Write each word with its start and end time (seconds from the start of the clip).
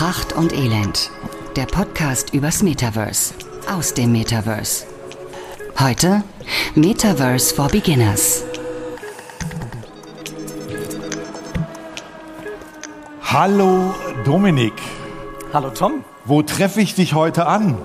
Pracht 0.00 0.32
und 0.32 0.54
Elend. 0.54 1.10
Der 1.56 1.66
Podcast 1.66 2.32
übers 2.32 2.62
Metaverse. 2.62 3.34
Aus 3.70 3.92
dem 3.92 4.12
Metaverse. 4.12 4.86
Heute 5.78 6.24
Metaverse 6.74 7.54
for 7.54 7.68
Beginners. 7.68 8.42
Hallo 13.24 13.94
Dominik. 14.24 14.72
Hallo 15.52 15.68
Tom. 15.68 16.02
Wo 16.24 16.40
treffe 16.40 16.80
ich 16.80 16.94
dich 16.94 17.12
heute 17.12 17.44
an? 17.44 17.76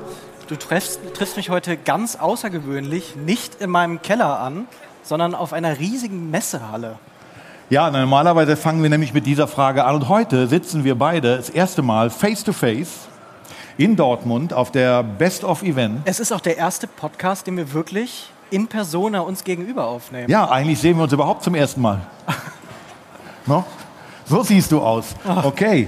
Du 0.47 0.55
triffst, 0.55 1.01
triffst 1.15 1.35
mich 1.35 1.49
heute 1.49 1.75
ganz 1.75 2.15
außergewöhnlich 2.15 3.17
nicht 3.17 3.55
in 3.55 3.69
meinem 3.69 4.01
Keller 4.01 4.39
an, 4.39 4.69
sondern 5.03 5.35
auf 5.35 5.51
einer 5.51 5.79
riesigen 5.79 6.31
Messehalle. 6.31 6.97
Ja, 7.71 7.89
normalerweise 7.89 8.57
fangen 8.57 8.83
wir 8.83 8.91
nämlich 8.91 9.15
mit 9.15 9.25
dieser 9.25 9.47
Frage 9.47 9.85
an. 9.85 9.95
Und 9.95 10.07
heute 10.07 10.45
sitzen 10.45 10.83
wir 10.83 10.93
beide 10.93 11.37
das 11.37 11.49
erste 11.49 11.81
Mal 11.81 12.11
face 12.11 12.43
to 12.43 12.53
face 12.53 13.07
in 13.77 13.95
Dortmund 13.95 14.53
auf 14.53 14.71
der 14.71 15.01
Best 15.01 15.43
of 15.43 15.63
Event. 15.63 16.01
Es 16.05 16.19
ist 16.19 16.31
auch 16.31 16.41
der 16.41 16.57
erste 16.57 16.85
Podcast, 16.85 17.47
den 17.47 17.57
wir 17.57 17.73
wirklich 17.73 18.29
in 18.51 18.67
Persona 18.67 19.21
uns 19.21 19.43
gegenüber 19.43 19.87
aufnehmen. 19.87 20.29
Ja, 20.29 20.47
eigentlich 20.47 20.77
sehen 20.77 20.95
wir 20.97 21.05
uns 21.05 21.13
überhaupt 21.13 21.43
zum 21.43 21.55
ersten 21.55 21.81
Mal. 21.81 22.01
no? 23.47 23.65
So 24.25 24.43
siehst 24.43 24.71
du 24.71 24.81
aus. 24.81 25.15
Okay. 25.25 25.87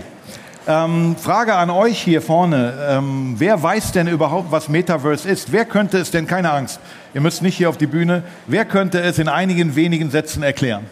Ähm, 0.66 1.16
Frage 1.16 1.54
an 1.54 1.70
euch 1.70 2.02
hier 2.02 2.24
vorne. 2.24 2.74
Ähm, 2.90 3.36
wer 3.38 3.62
weiß 3.62 3.92
denn 3.92 4.08
überhaupt, 4.08 4.52
was 4.52 4.68
Metaverse 4.68 5.30
ist? 5.30 5.52
Wer 5.52 5.66
könnte 5.66 6.00
es 6.00 6.10
denn, 6.10 6.26
keine 6.26 6.52
Angst, 6.52 6.80
ihr 7.14 7.22
müsst 7.22 7.44
nicht 7.44 7.56
hier 7.56 7.70
auf 7.70 7.78
die 7.78 7.88
Bühne, 7.88 8.24
wer 8.48 8.66
könnte 8.66 9.00
es 9.00 9.20
in 9.20 9.30
einigen 9.30 9.76
wenigen 9.76 10.10
Sätzen 10.10 10.42
erklären? 10.42 10.88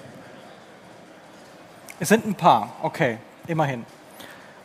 Es 1.99 2.09
sind 2.09 2.25
ein 2.25 2.35
paar, 2.35 2.73
okay, 2.81 3.17
immerhin. 3.47 3.85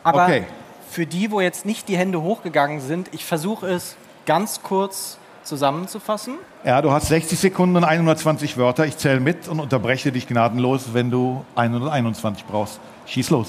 Aber 0.03 0.23
Okay. 0.25 0.43
für 0.89 1.05
die, 1.05 1.31
wo 1.31 1.39
jetzt 1.41 1.65
nicht 1.65 1.87
die 1.87 1.97
Hände 1.97 2.21
hochgegangen 2.21 2.81
sind, 2.81 3.09
ich 3.13 3.23
versuche 3.25 3.67
es 3.67 3.95
ganz 4.25 4.61
kurz 4.63 5.17
zusammenzufassen. 5.43 6.35
Ja, 6.63 6.81
du 6.81 6.91
hast 6.91 7.07
60 7.07 7.39
Sekunden 7.39 7.75
und 7.77 7.83
120 7.83 8.57
Wörter. 8.57 8.85
Ich 8.85 8.97
zähle 8.97 9.19
mit 9.19 9.47
und 9.47 9.59
unterbreche 9.59 10.11
dich 10.11 10.27
gnadenlos, 10.27 10.93
wenn 10.93 11.09
du 11.09 11.43
121 11.55 12.45
brauchst. 12.45 12.79
Schieß 13.07 13.29
los. 13.31 13.47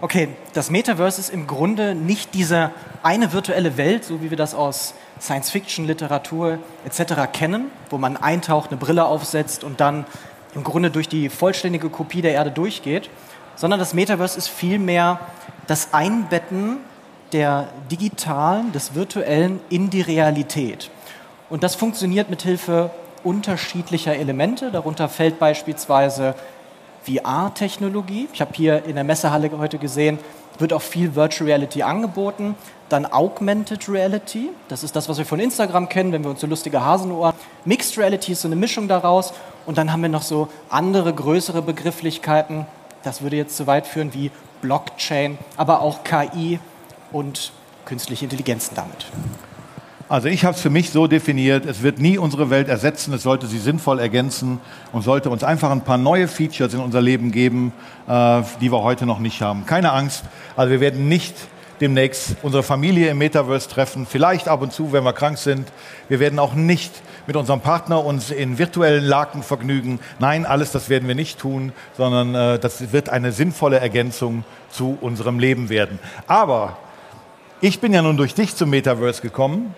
Okay, 0.00 0.28
das 0.54 0.70
Metaverse 0.70 1.20
ist 1.20 1.30
im 1.30 1.46
Grunde 1.46 1.94
nicht 1.94 2.34
diese 2.34 2.70
eine 3.02 3.32
virtuelle 3.32 3.76
Welt, 3.76 4.04
so 4.04 4.22
wie 4.22 4.30
wir 4.30 4.36
das 4.36 4.54
aus 4.54 4.94
Science-Fiction, 5.20 5.86
Literatur 5.86 6.58
etc. 6.84 7.14
kennen, 7.32 7.70
wo 7.90 7.98
man 7.98 8.16
eintaucht, 8.16 8.70
eine 8.70 8.78
Brille 8.78 9.04
aufsetzt 9.06 9.64
und 9.64 9.80
dann 9.80 10.06
im 10.54 10.64
Grunde 10.64 10.90
durch 10.90 11.08
die 11.08 11.28
vollständige 11.28 11.90
Kopie 11.90 12.22
der 12.22 12.32
Erde 12.32 12.50
durchgeht, 12.50 13.10
sondern 13.56 13.80
das 13.80 13.94
Metaverse 13.94 14.38
ist 14.38 14.48
vielmehr 14.48 15.20
das 15.66 15.92
Einbetten 15.92 16.78
der 17.32 17.68
digitalen, 17.90 18.72
des 18.72 18.94
virtuellen 18.94 19.60
in 19.68 19.90
die 19.90 20.00
Realität. 20.00 20.90
Und 21.50 21.62
das 21.62 21.74
funktioniert 21.74 22.30
mit 22.30 22.42
Hilfe 22.42 22.90
unterschiedlicher 23.24 24.14
Elemente. 24.14 24.70
Darunter 24.70 25.08
fällt 25.08 25.38
beispielsweise 25.38 26.34
VR-Technologie. 27.02 28.28
Ich 28.32 28.40
habe 28.40 28.52
hier 28.54 28.84
in 28.84 28.94
der 28.94 29.04
Messehalle 29.04 29.50
heute 29.58 29.78
gesehen, 29.78 30.18
wird 30.58 30.72
auch 30.72 30.82
viel 30.82 31.14
Virtual 31.14 31.48
Reality 31.48 31.82
angeboten. 31.82 32.54
Dann 32.88 33.04
Augmented 33.04 33.88
Reality, 33.88 34.50
das 34.68 34.82
ist 34.82 34.96
das, 34.96 35.08
was 35.08 35.18
wir 35.18 35.26
von 35.26 35.40
Instagram 35.40 35.88
kennen, 35.88 36.12
wenn 36.12 36.24
wir 36.24 36.30
uns 36.30 36.40
so 36.40 36.46
lustige 36.46 36.84
Hasenohren. 36.84 37.34
Mixed 37.64 37.98
Reality 37.98 38.32
ist 38.32 38.42
so 38.42 38.48
eine 38.48 38.56
Mischung 38.56 38.88
daraus. 38.88 39.34
Und 39.66 39.76
dann 39.76 39.92
haben 39.92 40.00
wir 40.00 40.08
noch 40.08 40.22
so 40.22 40.48
andere 40.70 41.12
größere 41.12 41.60
Begrifflichkeiten. 41.60 42.66
Das 43.02 43.20
würde 43.22 43.36
jetzt 43.36 43.56
zu 43.56 43.66
weit 43.66 43.86
führen 43.86 44.14
wie 44.14 44.30
Blockchain, 44.62 45.38
aber 45.56 45.82
auch 45.82 46.02
KI 46.04 46.58
und 47.12 47.52
künstliche 47.84 48.24
Intelligenzen 48.24 48.74
damit. 48.74 49.06
Also 50.10 50.28
ich 50.28 50.46
habe 50.46 50.54
es 50.56 50.62
für 50.62 50.70
mich 50.70 50.88
so 50.88 51.06
definiert, 51.06 51.66
es 51.66 51.82
wird 51.82 51.98
nie 51.98 52.16
unsere 52.16 52.48
Welt 52.48 52.68
ersetzen, 52.68 53.12
es 53.12 53.22
sollte 53.22 53.46
sie 53.46 53.58
sinnvoll 53.58 54.00
ergänzen 54.00 54.58
und 54.90 55.02
sollte 55.02 55.28
uns 55.28 55.44
einfach 55.44 55.70
ein 55.70 55.82
paar 55.82 55.98
neue 55.98 56.28
Features 56.28 56.72
in 56.72 56.80
unser 56.80 57.02
Leben 57.02 57.30
geben, 57.30 57.74
äh, 58.08 58.40
die 58.62 58.72
wir 58.72 58.82
heute 58.82 59.04
noch 59.04 59.18
nicht 59.18 59.42
haben. 59.42 59.66
Keine 59.66 59.92
Angst, 59.92 60.24
also 60.56 60.70
wir 60.70 60.80
werden 60.80 61.08
nicht 61.08 61.34
demnächst 61.82 62.36
unsere 62.40 62.62
Familie 62.62 63.10
im 63.10 63.18
Metaverse 63.18 63.68
treffen, 63.68 64.06
vielleicht 64.08 64.48
ab 64.48 64.62
und 64.62 64.72
zu, 64.72 64.92
wenn 64.92 65.04
wir 65.04 65.12
krank 65.12 65.36
sind. 65.36 65.70
Wir 66.08 66.20
werden 66.20 66.38
auch 66.38 66.54
nicht 66.54 67.02
mit 67.26 67.36
unserem 67.36 67.60
Partner 67.60 68.02
uns 68.02 68.30
in 68.30 68.56
virtuellen 68.56 69.04
Laken 69.04 69.42
vergnügen. 69.42 70.00
Nein, 70.20 70.46
alles 70.46 70.72
das 70.72 70.88
werden 70.88 71.06
wir 71.06 71.14
nicht 71.14 71.38
tun, 71.38 71.72
sondern 71.98 72.34
äh, 72.34 72.58
das 72.58 72.92
wird 72.92 73.10
eine 73.10 73.30
sinnvolle 73.30 73.78
Ergänzung 73.78 74.44
zu 74.70 74.96
unserem 75.02 75.38
Leben 75.38 75.68
werden. 75.68 75.98
Aber 76.26 76.78
ich 77.60 77.78
bin 77.78 77.92
ja 77.92 78.00
nun 78.00 78.16
durch 78.16 78.34
dich 78.34 78.56
zum 78.56 78.70
Metaverse 78.70 79.20
gekommen 79.20 79.74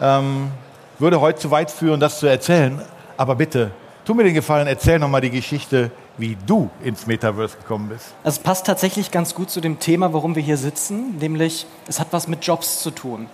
ähm, 0.00 0.50
würde 0.98 1.20
heute 1.20 1.40
zu 1.40 1.50
weit 1.50 1.70
führen, 1.70 2.00
das 2.00 2.18
zu 2.18 2.26
erzählen. 2.26 2.80
Aber 3.16 3.34
bitte, 3.36 3.70
tu 4.04 4.14
mir 4.14 4.24
den 4.24 4.34
Gefallen, 4.34 4.66
erzähl 4.66 4.98
nochmal 4.98 5.20
die 5.20 5.30
Geschichte, 5.30 5.90
wie 6.18 6.36
du 6.46 6.70
ins 6.82 7.06
Metaverse 7.06 7.56
gekommen 7.56 7.88
bist. 7.88 8.06
Es 8.22 8.38
passt 8.38 8.66
tatsächlich 8.66 9.10
ganz 9.10 9.34
gut 9.34 9.50
zu 9.50 9.60
dem 9.60 9.78
Thema, 9.80 10.12
warum 10.12 10.34
wir 10.36 10.42
hier 10.42 10.56
sitzen, 10.56 11.16
nämlich 11.18 11.66
es 11.88 11.98
hat 11.98 12.08
was 12.12 12.28
mit 12.28 12.44
Jobs 12.46 12.80
zu 12.80 12.90
tun. 12.90 13.26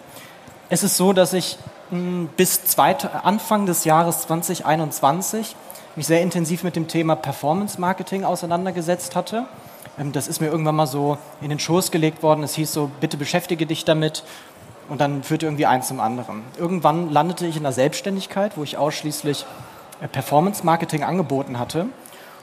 Es 0.70 0.82
ist 0.82 0.96
so, 0.96 1.12
dass 1.12 1.32
ich 1.32 1.58
mh, 1.90 2.28
bis 2.36 2.64
zweit, 2.64 3.08
Anfang 3.24 3.66
des 3.66 3.84
Jahres 3.84 4.22
2021 4.22 5.56
mich 5.96 6.06
sehr 6.06 6.22
intensiv 6.22 6.62
mit 6.62 6.76
dem 6.76 6.88
Thema 6.88 7.16
Performance 7.16 7.80
Marketing 7.80 8.24
auseinandergesetzt 8.24 9.16
hatte. 9.16 9.46
Ähm, 9.98 10.12
Das 10.12 10.28
ist 10.28 10.40
mir 10.40 10.46
irgendwann 10.46 10.76
mal 10.76 10.86
so 10.86 11.18
in 11.40 11.50
den 11.50 11.58
Schoß 11.58 11.90
gelegt 11.90 12.22
worden. 12.22 12.44
Es 12.44 12.54
hieß 12.54 12.72
so, 12.72 12.90
bitte 13.00 13.16
beschäftige 13.16 13.66
dich 13.66 13.84
damit. 13.84 14.22
Und 14.90 15.00
dann 15.00 15.22
führte 15.22 15.46
irgendwie 15.46 15.66
eins 15.66 15.88
zum 15.88 16.00
anderen. 16.00 16.42
Irgendwann 16.58 17.10
landete 17.10 17.46
ich 17.46 17.56
in 17.56 17.62
der 17.62 17.72
Selbstständigkeit, 17.72 18.56
wo 18.56 18.64
ich 18.64 18.76
ausschließlich 18.76 19.46
äh, 20.02 20.08
Performance 20.08 20.66
Marketing 20.66 21.04
angeboten 21.04 21.58
hatte. 21.58 21.86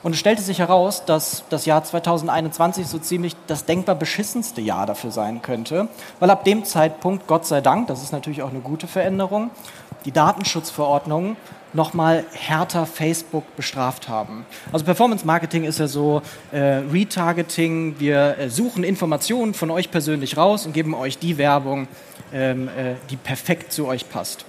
Und 0.02 0.12
es 0.12 0.18
stellte 0.18 0.42
sich 0.42 0.60
heraus, 0.60 1.04
dass 1.04 1.44
das 1.50 1.66
Jahr 1.66 1.84
2021 1.84 2.86
so 2.86 2.98
ziemlich 2.98 3.36
das 3.48 3.66
denkbar 3.66 3.96
beschissenste 3.96 4.60
Jahr 4.60 4.86
dafür 4.86 5.10
sein 5.10 5.42
könnte, 5.42 5.88
weil 6.20 6.30
ab 6.30 6.44
dem 6.44 6.64
Zeitpunkt, 6.64 7.26
Gott 7.26 7.46
sei 7.46 7.60
Dank, 7.60 7.88
das 7.88 8.02
ist 8.02 8.12
natürlich 8.12 8.42
auch 8.42 8.50
eine 8.50 8.60
gute 8.60 8.86
Veränderung, 8.86 9.50
die 10.04 10.12
Datenschutzverordnungen 10.12 11.36
nochmal 11.72 12.24
härter 12.32 12.86
Facebook 12.86 13.44
bestraft 13.56 14.08
haben. 14.08 14.46
Also 14.72 14.84
Performance 14.84 15.26
Marketing 15.26 15.64
ist 15.64 15.80
ja 15.80 15.88
so 15.88 16.22
äh, 16.52 16.58
Retargeting, 16.58 17.96
wir 17.98 18.38
äh, 18.38 18.48
suchen 18.48 18.84
Informationen 18.84 19.52
von 19.52 19.70
euch 19.70 19.90
persönlich 19.90 20.36
raus 20.36 20.64
und 20.64 20.72
geben 20.72 20.94
euch 20.94 21.18
die 21.18 21.36
Werbung, 21.36 21.88
ähm, 22.32 22.68
äh, 22.68 22.94
die 23.10 23.16
perfekt 23.16 23.72
zu 23.72 23.86
euch 23.86 24.08
passt. 24.08 24.44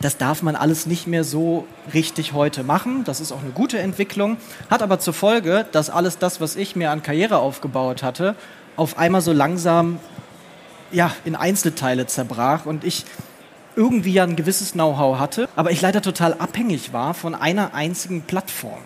Das 0.00 0.16
darf 0.16 0.42
man 0.42 0.56
alles 0.56 0.86
nicht 0.86 1.06
mehr 1.06 1.24
so 1.24 1.66
richtig 1.92 2.32
heute 2.32 2.62
machen. 2.62 3.04
Das 3.04 3.20
ist 3.20 3.32
auch 3.32 3.40
eine 3.40 3.50
gute 3.50 3.78
Entwicklung, 3.78 4.36
hat 4.70 4.82
aber 4.82 4.98
zur 4.98 5.14
Folge, 5.14 5.66
dass 5.72 5.90
alles 5.90 6.18
das, 6.18 6.40
was 6.40 6.56
ich 6.56 6.76
mir 6.76 6.90
an 6.90 7.02
Karriere 7.02 7.38
aufgebaut 7.38 8.02
hatte, 8.02 8.34
auf 8.76 8.98
einmal 8.98 9.20
so 9.20 9.32
langsam 9.32 9.98
ja, 10.90 11.10
in 11.24 11.34
Einzelteile 11.34 12.06
zerbrach 12.06 12.66
und 12.66 12.84
ich 12.84 13.04
irgendwie 13.76 14.12
ja 14.12 14.24
ein 14.24 14.36
gewisses 14.36 14.72
Know-how 14.72 15.18
hatte, 15.18 15.48
aber 15.56 15.70
ich 15.70 15.80
leider 15.80 16.02
total 16.02 16.34
abhängig 16.34 16.92
war 16.92 17.14
von 17.14 17.34
einer 17.34 17.74
einzigen 17.74 18.22
Plattform. 18.22 18.80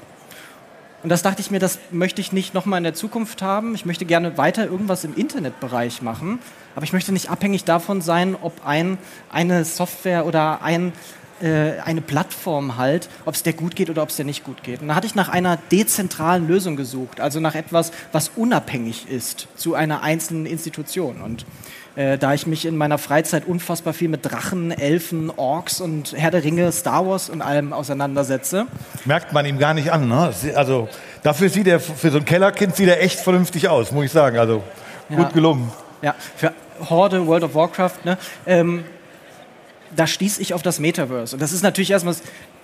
Und 1.02 1.10
das 1.10 1.22
dachte 1.22 1.40
ich 1.40 1.50
mir, 1.50 1.60
das 1.60 1.78
möchte 1.92 2.20
ich 2.20 2.32
nicht 2.32 2.54
nochmal 2.54 2.78
in 2.78 2.84
der 2.84 2.94
Zukunft 2.94 3.40
haben. 3.40 3.74
Ich 3.74 3.86
möchte 3.86 4.04
gerne 4.04 4.36
weiter 4.36 4.66
irgendwas 4.66 5.04
im 5.04 5.14
Internetbereich 5.14 6.02
machen, 6.02 6.40
aber 6.74 6.84
ich 6.84 6.92
möchte 6.92 7.12
nicht 7.12 7.30
abhängig 7.30 7.64
davon 7.64 8.00
sein, 8.00 8.36
ob 8.40 8.66
ein, 8.66 8.98
eine 9.30 9.64
Software 9.64 10.26
oder 10.26 10.60
ein, 10.62 10.92
äh, 11.40 11.78
eine 11.84 12.00
Plattform 12.00 12.76
halt, 12.78 13.08
ob 13.26 13.34
es 13.34 13.44
der 13.44 13.52
gut 13.52 13.76
geht 13.76 13.90
oder 13.90 14.02
ob 14.02 14.08
es 14.08 14.16
der 14.16 14.24
nicht 14.24 14.42
gut 14.42 14.64
geht. 14.64 14.82
Und 14.82 14.88
da 14.88 14.96
hatte 14.96 15.06
ich 15.06 15.14
nach 15.14 15.28
einer 15.28 15.56
dezentralen 15.70 16.48
Lösung 16.48 16.74
gesucht, 16.74 17.20
also 17.20 17.38
nach 17.38 17.54
etwas, 17.54 17.92
was 18.10 18.32
unabhängig 18.34 19.08
ist 19.08 19.46
zu 19.54 19.74
einer 19.74 20.02
einzelnen 20.02 20.46
Institution. 20.46 21.20
Und 21.20 21.46
äh, 21.98 22.16
da 22.16 22.32
ich 22.32 22.46
mich 22.46 22.64
in 22.64 22.76
meiner 22.76 22.96
Freizeit 22.96 23.44
unfassbar 23.44 23.92
viel 23.92 24.08
mit 24.08 24.24
Drachen, 24.24 24.70
Elfen, 24.70 25.32
Orks 25.36 25.80
und 25.80 26.14
Herr 26.16 26.30
der 26.30 26.44
Ringe, 26.44 26.70
Star 26.70 27.04
Wars 27.04 27.28
und 27.28 27.42
allem 27.42 27.72
auseinandersetze, 27.72 28.66
Merkt 29.04 29.32
man 29.32 29.44
ihm 29.46 29.58
gar 29.58 29.74
nicht 29.74 29.90
an. 29.90 30.08
Ne? 30.08 30.32
Also 30.54 30.88
dafür 31.24 31.48
sieht 31.48 31.66
er, 31.66 31.80
für 31.80 32.10
so 32.10 32.18
ein 32.18 32.24
Kellerkind 32.24 32.76
sieht 32.76 32.88
er 32.88 33.02
echt 33.02 33.18
vernünftig 33.18 33.68
aus, 33.68 33.90
muss 33.90 34.04
ich 34.04 34.12
sagen. 34.12 34.38
Also 34.38 34.62
gut 35.08 35.18
Ja. 35.18 35.28
gelungen. 35.30 35.72
Ja, 36.00 36.14
für 36.36 36.52
Horde, 36.88 37.26
World 37.26 37.42
of 37.42 37.54
Warcraft, 37.56 38.04
ne, 38.04 38.16
ähm, 38.46 38.84
da 39.94 40.06
stieß 40.06 40.38
ich 40.38 40.54
auf 40.54 40.62
das 40.62 40.80
Metaverse. 40.80 41.36
Und 41.36 41.42
das 41.42 41.52
ist 41.52 41.62
natürlich 41.62 41.90
erstmal, 41.90 42.14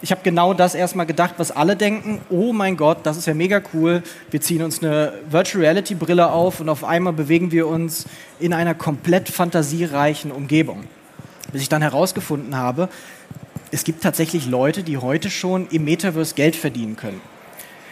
ich 0.03 0.11
habe 0.11 0.21
genau 0.23 0.55
das 0.55 0.75
erstmal 0.75 1.07
gedacht, 1.07 1.35
was 1.39 1.51
alle 1.51 1.77
denken, 1.77 2.21
oh 2.31 2.53
mein 2.53 2.77
Gott, 2.77 2.99
das 3.05 3.17
ist 3.17 3.27
ja 3.27 3.35
mega 3.35 3.63
cool, 3.73 4.03
wir 4.31 4.41
ziehen 4.41 4.63
uns 4.63 4.83
eine 4.83 5.15
Virtual 5.31 5.63
Reality 5.63 5.95
Brille 5.95 6.31
auf 6.31 6.61
und 6.61 6.69
auf 6.69 6.85
einmal 6.85 7.13
bewegen 7.13 7.51
wir 7.51 7.67
uns 7.67 8.07
in 8.39 8.53
einer 8.53 8.75
komplett 8.75 9.29
fantasiereichen 9.29 10.31
Umgebung. 10.31 10.85
Bis 11.53 11.63
ich 11.63 11.69
dann 11.69 11.83
herausgefunden 11.83 12.57
habe, 12.57 12.89
es 13.71 13.85
gibt 13.85 14.03
tatsächlich 14.03 14.47
Leute, 14.47 14.83
die 14.83 14.99
heute 14.99 15.31
schon 15.31 15.69
im 15.69 15.85
Metaverse 15.85 16.35
Geld 16.35 16.57
verdienen 16.57 16.97
können. 16.97 17.21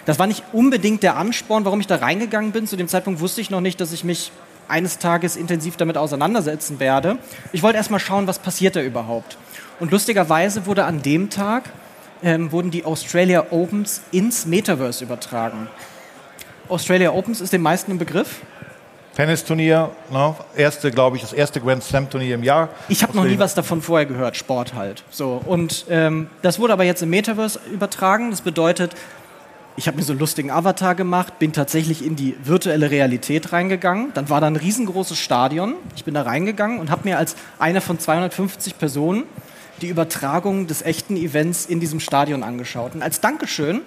Das 0.04 0.18
war 0.18 0.26
nicht 0.26 0.42
unbedingt 0.52 1.02
der 1.02 1.16
Ansporn, 1.16 1.64
warum 1.64 1.80
ich 1.80 1.86
da 1.86 1.96
reingegangen 1.96 2.52
bin. 2.52 2.66
Zu 2.66 2.76
dem 2.76 2.88
Zeitpunkt 2.88 3.20
wusste 3.20 3.40
ich 3.40 3.50
noch 3.50 3.60
nicht, 3.60 3.80
dass 3.80 3.92
ich 3.92 4.04
mich 4.04 4.32
eines 4.72 4.98
Tages 4.98 5.36
intensiv 5.36 5.76
damit 5.76 5.96
auseinandersetzen 5.96 6.80
werde. 6.80 7.18
Ich 7.52 7.62
wollte 7.62 7.76
erstmal 7.76 8.00
schauen, 8.00 8.26
was 8.26 8.38
passiert 8.38 8.74
da 8.74 8.80
überhaupt. 8.80 9.36
Und 9.78 9.92
lustigerweise 9.92 10.66
wurde 10.66 10.84
an 10.84 11.02
dem 11.02 11.30
Tag 11.30 11.64
ähm, 12.22 12.50
wurden 12.52 12.70
die 12.70 12.84
Australia 12.84 13.46
Opens 13.50 14.02
ins 14.12 14.46
Metaverse 14.46 15.04
übertragen. 15.04 15.68
Australia 16.68 17.12
Opens 17.12 17.40
ist 17.40 17.52
den 17.52 17.62
meisten 17.62 17.92
ein 17.92 17.98
Begriff. 17.98 18.40
Tennisturnier, 19.14 19.90
ne? 20.10 20.34
erste, 20.56 20.90
glaube 20.90 21.16
ich, 21.16 21.22
das 21.22 21.34
erste 21.34 21.60
Grand 21.60 21.82
Slam 21.82 22.08
Turnier 22.08 22.34
im 22.34 22.42
Jahr. 22.42 22.70
Ich 22.88 23.02
habe 23.02 23.14
noch 23.14 23.24
nie 23.24 23.38
was 23.38 23.54
davon 23.54 23.82
vorher 23.82 24.06
gehört, 24.06 24.38
Sport 24.38 24.72
halt. 24.72 25.04
So 25.10 25.42
und 25.44 25.84
ähm, 25.90 26.28
das 26.40 26.58
wurde 26.58 26.72
aber 26.72 26.84
jetzt 26.84 27.02
im 27.02 27.10
Metaverse 27.10 27.60
übertragen. 27.70 28.30
Das 28.30 28.40
bedeutet, 28.40 28.94
ich 29.76 29.86
habe 29.86 29.96
mir 29.96 30.02
so 30.02 30.12
einen 30.12 30.20
lustigen 30.20 30.50
Avatar 30.50 30.94
gemacht, 30.94 31.38
bin 31.38 31.52
tatsächlich 31.52 32.04
in 32.04 32.14
die 32.14 32.36
virtuelle 32.44 32.90
Realität 32.90 33.52
reingegangen. 33.52 34.10
Dann 34.14 34.28
war 34.28 34.40
da 34.40 34.46
ein 34.46 34.56
riesengroßes 34.56 35.18
Stadion. 35.18 35.74
Ich 35.96 36.04
bin 36.04 36.14
da 36.14 36.22
reingegangen 36.22 36.78
und 36.78 36.90
habe 36.90 37.08
mir 37.08 37.18
als 37.18 37.36
einer 37.58 37.80
von 37.80 37.98
250 37.98 38.78
Personen 38.78 39.24
die 39.80 39.88
Übertragung 39.88 40.66
des 40.66 40.82
echten 40.82 41.16
Events 41.16 41.66
in 41.66 41.80
diesem 41.80 42.00
Stadion 42.00 42.42
angeschaut. 42.42 42.94
Und 42.94 43.02
als 43.02 43.20
Dankeschön, 43.20 43.80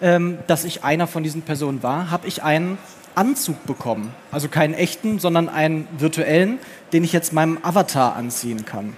ähm, 0.00 0.38
dass 0.46 0.64
ich 0.64 0.84
einer 0.84 1.06
von 1.06 1.22
diesen 1.22 1.42
Personen 1.42 1.82
war, 1.82 2.10
habe 2.10 2.26
ich 2.26 2.42
einen 2.42 2.78
Anzug 3.14 3.64
bekommen. 3.66 4.12
Also 4.32 4.48
keinen 4.48 4.74
echten, 4.74 5.18
sondern 5.18 5.48
einen 5.48 5.86
virtuellen, 5.98 6.58
den 6.92 7.04
ich 7.04 7.12
jetzt 7.12 7.32
meinem 7.32 7.58
Avatar 7.62 8.16
anziehen 8.16 8.64
kann. 8.64 8.96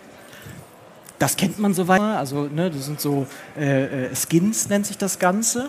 Das 1.19 1.37
kennt 1.37 1.58
man 1.58 1.75
so 1.75 1.88
weiter. 1.88 2.19
Also, 2.19 2.44
ne, 2.44 2.70
das 2.70 2.87
sind 2.87 3.00
so 3.00 3.26
äh, 3.58 4.06
äh, 4.06 4.11
Skins, 4.14 4.69
nennt 4.69 4.87
sich 4.87 4.99
das 4.99 5.19
Ganze. 5.19 5.69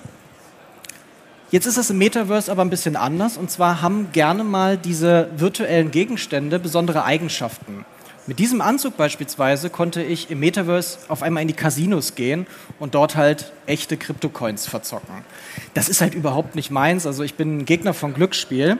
Jetzt 1.52 1.66
ist 1.66 1.78
es 1.78 1.90
im 1.90 1.98
Metaverse 1.98 2.52
aber 2.52 2.62
ein 2.62 2.70
bisschen 2.70 2.96
anders. 2.96 3.38
Und 3.38 3.50
zwar 3.50 3.82
haben 3.82 4.12
gerne 4.12 4.44
mal 4.44 4.78
diese 4.78 5.30
virtuellen 5.36 5.90
Gegenstände 5.90 6.60
besondere 6.60 7.06
Eigenschaften. 7.06 7.86
Mit 8.28 8.38
diesem 8.38 8.62
Anzug 8.62 8.96
beispielsweise 8.96 9.72
konnte 9.72 10.04
ich 10.04 10.30
im 10.30 10.42
Metaverse 10.42 11.00
auf 11.08 11.24
einmal 11.24 11.42
in 11.42 11.48
die 11.48 11.56
Casinos 11.56 12.14
gehen 12.14 12.46
und 12.78 12.94
dort 12.94 13.16
halt 13.16 13.52
echte 13.66 13.98
Kryptocoins 13.98 14.68
verzocken. 14.68 15.24
Das 15.74 15.90
ist 15.90 16.02
halt 16.02 16.14
überhaupt 16.14 16.54
nicht 16.54 16.70
meins. 16.70 17.08
Also 17.08 17.24
ich 17.24 17.34
bin 17.34 17.58
ein 17.58 17.66
Gegner 17.66 17.96
von 17.96 18.14
Glücksspiel, 18.14 18.78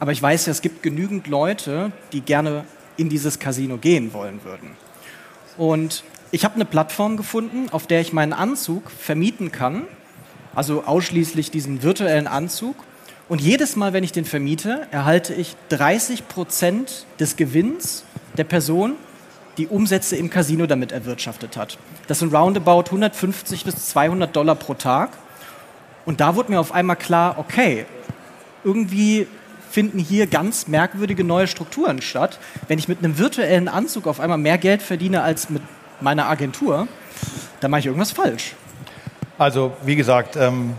aber 0.00 0.12
ich 0.12 0.22
weiß 0.22 0.46
ja, 0.46 0.52
es 0.52 0.62
gibt 0.62 0.82
genügend 0.82 1.26
Leute, 1.26 1.92
die 2.14 2.22
gerne 2.22 2.64
in 2.96 3.10
dieses 3.10 3.38
Casino 3.38 3.76
gehen 3.76 4.14
wollen 4.14 4.42
würden. 4.42 4.70
Und 5.58 6.02
ich 6.30 6.46
habe 6.46 6.54
eine 6.54 6.64
Plattform 6.64 7.18
gefunden, 7.18 7.68
auf 7.70 7.86
der 7.86 8.00
ich 8.00 8.14
meinen 8.14 8.32
Anzug 8.32 8.90
vermieten 8.90 9.52
kann, 9.52 9.82
also 10.56 10.84
ausschließlich 10.84 11.52
diesen 11.52 11.82
virtuellen 11.84 12.26
Anzug. 12.26 12.74
Und 13.28 13.40
jedes 13.40 13.76
Mal, 13.76 13.92
wenn 13.92 14.02
ich 14.02 14.12
den 14.12 14.24
vermiete, 14.24 14.86
erhalte 14.90 15.34
ich 15.34 15.54
30 15.68 16.26
Prozent 16.28 17.06
des 17.20 17.36
Gewinns 17.36 18.04
der 18.36 18.44
Person 18.44 18.94
die 19.58 19.68
Umsätze 19.68 20.16
im 20.16 20.30
Casino 20.30 20.66
damit 20.66 20.92
erwirtschaftet 20.92 21.56
hat. 21.56 21.78
Das 22.08 22.18
sind 22.18 22.34
roundabout 22.34 22.86
150 22.86 23.64
bis 23.64 23.86
200 23.86 24.34
Dollar 24.34 24.54
pro 24.54 24.74
Tag. 24.74 25.10
Und 26.04 26.20
da 26.20 26.36
wurde 26.36 26.52
mir 26.52 26.60
auf 26.60 26.72
einmal 26.72 26.96
klar, 26.96 27.38
okay, 27.38 27.84
irgendwie 28.64 29.26
finden 29.70 29.98
hier 29.98 30.26
ganz 30.26 30.68
merkwürdige 30.68 31.24
neue 31.24 31.48
Strukturen 31.48 32.00
statt. 32.00 32.38
Wenn 32.68 32.78
ich 32.78 32.88
mit 32.88 33.00
einem 33.00 33.18
virtuellen 33.18 33.68
Anzug 33.68 34.06
auf 34.06 34.20
einmal 34.20 34.38
mehr 34.38 34.56
Geld 34.56 34.82
verdiene 34.82 35.22
als 35.22 35.50
mit 35.50 35.62
meiner 36.00 36.28
Agentur, 36.28 36.88
dann 37.60 37.70
mache 37.70 37.80
ich 37.80 37.86
irgendwas 37.86 38.12
falsch. 38.12 38.54
Also, 39.38 39.72
wie 39.84 39.96
gesagt, 39.96 40.36
ähm, 40.36 40.76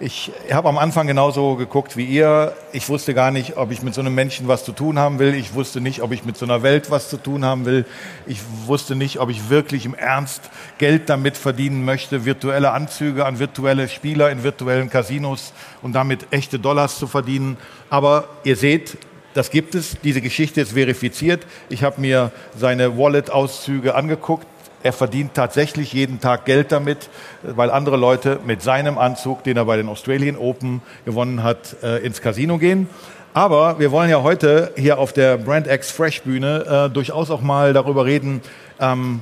ich 0.00 0.32
habe 0.50 0.68
am 0.68 0.76
Anfang 0.76 1.06
genauso 1.06 1.54
geguckt 1.54 1.96
wie 1.96 2.04
ihr. 2.04 2.52
Ich 2.72 2.88
wusste 2.88 3.14
gar 3.14 3.30
nicht, 3.30 3.56
ob 3.56 3.70
ich 3.70 3.84
mit 3.84 3.94
so 3.94 4.00
einem 4.00 4.12
Menschen 4.12 4.48
was 4.48 4.64
zu 4.64 4.72
tun 4.72 4.98
haben 4.98 5.20
will. 5.20 5.34
Ich 5.34 5.54
wusste 5.54 5.80
nicht, 5.80 6.02
ob 6.02 6.10
ich 6.10 6.24
mit 6.24 6.36
so 6.36 6.44
einer 6.44 6.64
Welt 6.64 6.90
was 6.90 7.08
zu 7.08 7.16
tun 7.16 7.44
haben 7.44 7.64
will. 7.64 7.84
Ich 8.26 8.40
wusste 8.66 8.96
nicht, 8.96 9.20
ob 9.20 9.30
ich 9.30 9.50
wirklich 9.50 9.86
im 9.86 9.94
Ernst 9.94 10.50
Geld 10.78 11.08
damit 11.10 11.36
verdienen 11.36 11.84
möchte, 11.84 12.24
virtuelle 12.24 12.72
Anzüge 12.72 13.24
an 13.24 13.38
virtuelle 13.38 13.88
Spieler 13.88 14.32
in 14.32 14.42
virtuellen 14.42 14.90
Casinos 14.90 15.52
und 15.80 15.92
damit 15.92 16.26
echte 16.32 16.58
Dollars 16.58 16.98
zu 16.98 17.06
verdienen. 17.06 17.56
Aber 17.88 18.24
ihr 18.42 18.56
seht, 18.56 18.98
das 19.34 19.50
gibt 19.50 19.76
es. 19.76 19.96
Diese 20.02 20.20
Geschichte 20.20 20.60
ist 20.60 20.72
verifiziert. 20.72 21.46
Ich 21.68 21.84
habe 21.84 22.00
mir 22.00 22.32
seine 22.56 22.98
Wallet-Auszüge 22.98 23.94
angeguckt. 23.94 24.48
Er 24.82 24.92
verdient 24.92 25.34
tatsächlich 25.34 25.92
jeden 25.92 26.20
Tag 26.20 26.44
Geld 26.44 26.72
damit, 26.72 27.08
weil 27.42 27.70
andere 27.70 27.96
Leute 27.96 28.40
mit 28.44 28.62
seinem 28.62 28.98
Anzug, 28.98 29.44
den 29.44 29.56
er 29.56 29.64
bei 29.64 29.76
den 29.76 29.88
Australian 29.88 30.36
Open 30.36 30.82
gewonnen 31.04 31.42
hat, 31.42 31.76
äh, 31.82 31.98
ins 31.98 32.20
Casino 32.20 32.58
gehen. 32.58 32.88
Aber 33.34 33.78
wir 33.78 33.92
wollen 33.92 34.10
ja 34.10 34.22
heute 34.22 34.72
hier 34.76 34.98
auf 34.98 35.12
der 35.12 35.38
Brand 35.38 35.66
X 35.66 35.90
Fresh 35.90 36.22
Bühne 36.22 36.88
äh, 36.88 36.92
durchaus 36.92 37.30
auch 37.30 37.40
mal 37.40 37.72
darüber 37.72 38.04
reden, 38.04 38.42
ähm, 38.78 39.20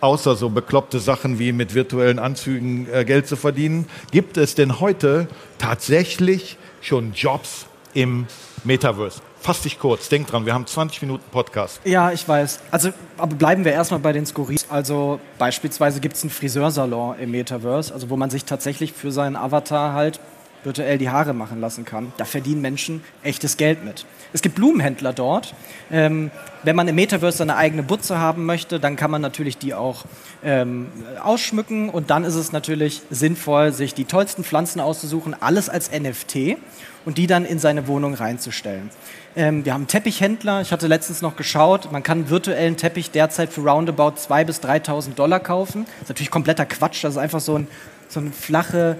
außer 0.00 0.34
so 0.34 0.50
bekloppte 0.50 0.98
Sachen 0.98 1.38
wie 1.38 1.52
mit 1.52 1.74
virtuellen 1.74 2.18
Anzügen 2.18 2.88
äh, 2.92 3.04
Geld 3.04 3.26
zu 3.28 3.36
verdienen, 3.36 3.86
gibt 4.10 4.36
es 4.36 4.54
denn 4.54 4.80
heute 4.80 5.28
tatsächlich 5.58 6.58
schon 6.80 7.12
Jobs 7.14 7.66
im 7.94 8.26
Metaverse? 8.64 9.20
Fass 9.42 9.60
dich 9.60 9.80
kurz, 9.80 10.08
denk 10.08 10.28
dran, 10.28 10.46
wir 10.46 10.54
haben 10.54 10.68
20 10.68 11.02
Minuten 11.02 11.24
Podcast. 11.32 11.80
Ja, 11.84 12.12
ich 12.12 12.28
weiß. 12.28 12.60
Also, 12.70 12.90
aber 13.18 13.34
bleiben 13.34 13.64
wir 13.64 13.72
erstmal 13.72 13.98
bei 13.98 14.12
den 14.12 14.24
Skurrilen. 14.24 14.62
Also 14.68 15.18
beispielsweise 15.36 15.98
gibt 15.98 16.14
es 16.14 16.22
einen 16.22 16.30
Friseursalon 16.30 17.18
im 17.18 17.32
Metaverse, 17.32 17.92
also 17.92 18.08
wo 18.08 18.16
man 18.16 18.30
sich 18.30 18.44
tatsächlich 18.44 18.92
für 18.92 19.10
seinen 19.10 19.34
Avatar 19.34 19.94
halt 19.94 20.20
virtuell 20.62 20.96
die 20.96 21.10
Haare 21.10 21.34
machen 21.34 21.60
lassen 21.60 21.84
kann. 21.84 22.12
Da 22.18 22.24
verdienen 22.24 22.60
Menschen 22.60 23.02
echtes 23.24 23.56
Geld 23.56 23.84
mit. 23.84 24.06
Es 24.32 24.42
gibt 24.42 24.54
Blumenhändler 24.54 25.12
dort. 25.12 25.54
Ähm, 25.90 26.30
wenn 26.62 26.76
man 26.76 26.86
im 26.86 26.94
Metaverse 26.94 27.38
seine 27.38 27.56
eigene 27.56 27.82
Butze 27.82 28.18
haben 28.18 28.46
möchte, 28.46 28.78
dann 28.78 28.94
kann 28.94 29.10
man 29.10 29.20
natürlich 29.20 29.58
die 29.58 29.74
auch 29.74 30.04
ähm, 30.44 30.86
ausschmücken 31.20 31.90
und 31.90 32.10
dann 32.10 32.22
ist 32.22 32.36
es 32.36 32.52
natürlich 32.52 33.02
sinnvoll, 33.10 33.72
sich 33.72 33.92
die 33.92 34.04
tollsten 34.04 34.44
Pflanzen 34.44 34.80
auszusuchen, 34.80 35.34
alles 35.40 35.68
als 35.68 35.90
NFT 35.90 36.58
und 37.04 37.18
die 37.18 37.26
dann 37.26 37.44
in 37.44 37.58
seine 37.58 37.88
Wohnung 37.88 38.14
reinzustellen. 38.14 38.90
Ähm, 39.34 39.64
wir 39.64 39.72
haben 39.72 39.86
Teppichhändler. 39.86 40.60
Ich 40.60 40.72
hatte 40.72 40.86
letztens 40.86 41.22
noch 41.22 41.36
geschaut. 41.36 41.90
Man 41.90 42.02
kann 42.02 42.18
einen 42.18 42.30
virtuellen 42.30 42.76
Teppich 42.76 43.10
derzeit 43.10 43.52
für 43.52 43.62
roundabout 43.62 44.14
2.000 44.18 44.44
bis 44.44 44.60
3.000 44.60 45.14
Dollar 45.14 45.40
kaufen. 45.40 45.84
Das 45.84 46.02
ist 46.02 46.08
natürlich 46.10 46.30
kompletter 46.30 46.66
Quatsch. 46.66 47.02
Das 47.04 47.14
ist 47.14 47.18
einfach 47.18 47.40
so 47.40 47.56
ein, 47.58 47.66
so 48.08 48.20
ein 48.20 48.32
flache, 48.32 48.96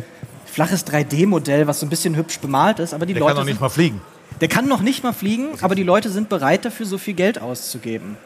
flaches 0.46 0.86
3D-Modell, 0.86 1.66
was 1.66 1.80
so 1.80 1.86
ein 1.86 1.90
bisschen 1.90 2.16
hübsch 2.16 2.38
bemalt 2.38 2.78
ist. 2.78 2.94
Aber 2.94 3.04
die 3.04 3.12
Der 3.12 3.20
Leute 3.20 3.34
kann 3.34 3.40
noch 3.42 3.46
nicht 3.50 3.60
mal 3.60 3.68
fliegen. 3.68 4.00
der 4.40 4.48
kann 4.48 4.68
noch 4.68 4.80
nicht 4.80 5.02
mal 5.04 5.12
fliegen, 5.12 5.48
aber 5.60 5.74
die 5.74 5.82
Leute 5.82 6.08
sind 6.08 6.28
bereit 6.30 6.64
dafür, 6.64 6.86
so 6.86 6.96
viel 6.96 7.14
Geld 7.14 7.40
auszugeben. 7.40 8.16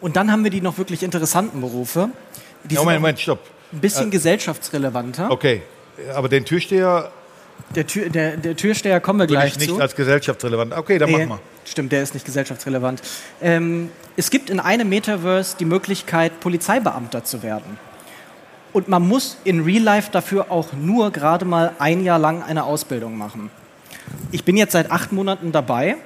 Und 0.00 0.16
dann 0.16 0.32
haben 0.32 0.42
wir 0.42 0.50
die 0.50 0.60
noch 0.60 0.78
wirklich 0.78 1.04
interessanten 1.04 1.60
Berufe. 1.60 2.08
Die 2.64 2.74
Ja, 2.74 2.80
Moment, 2.80 3.00
Moment, 3.00 3.20
stopp. 3.20 3.38
ein 3.72 3.78
bisschen 3.80 4.10
gesellschaftsrelevanter. 4.10 5.30
Okay, 5.30 5.62
aber 6.14 6.28
den 6.28 6.44
Türsteher 6.44 7.12
Der, 7.74 7.86
Tür, 7.86 8.10
der, 8.10 8.36
der 8.36 8.56
Türsteher 8.56 9.00
kommen 9.00 9.18
wir 9.20 9.24
würde 9.24 9.34
gleich 9.34 9.52
ich 9.52 9.58
nicht 9.58 9.70
zu. 9.70 9.80
als 9.80 9.94
gesellschaftsrelevant. 9.96 10.74
Okay, 10.76 10.98
dann 10.98 11.10
Nee, 11.10 11.26
mach 11.26 11.36
mal. 11.36 11.40
Stimmt, 11.64 11.92
der 11.92 12.02
ist 12.02 12.14
nicht 12.14 12.26
gesellschaftsrelevant. 12.26 13.02
Ähm, 13.40 13.90
es 14.16 14.30
gibt 14.30 14.50
in 14.50 14.60
einem 14.60 14.88
Metaverse 14.88 15.56
die 15.58 15.64
Möglichkeit, 15.64 16.40
Polizeibeamter 16.40 17.24
zu 17.24 17.42
werden. 17.42 17.78
Und 18.72 18.88
man 18.88 19.06
muss 19.06 19.36
in 19.44 19.64
Real 19.64 19.82
Life 19.82 20.10
dafür 20.10 20.50
auch 20.50 20.72
nur 20.72 21.10
gerade 21.10 21.44
mal 21.44 21.72
ein 21.78 22.04
Jahr 22.04 22.18
lang 22.18 22.42
eine 22.42 22.64
Ausbildung 22.64 23.16
machen. 23.16 23.50
Ich 24.30 24.44
bin 24.44 24.56
jetzt 24.56 24.72
seit 24.72 24.90
acht 24.90 25.12
Monaten 25.12 25.52
dabei 25.52 25.96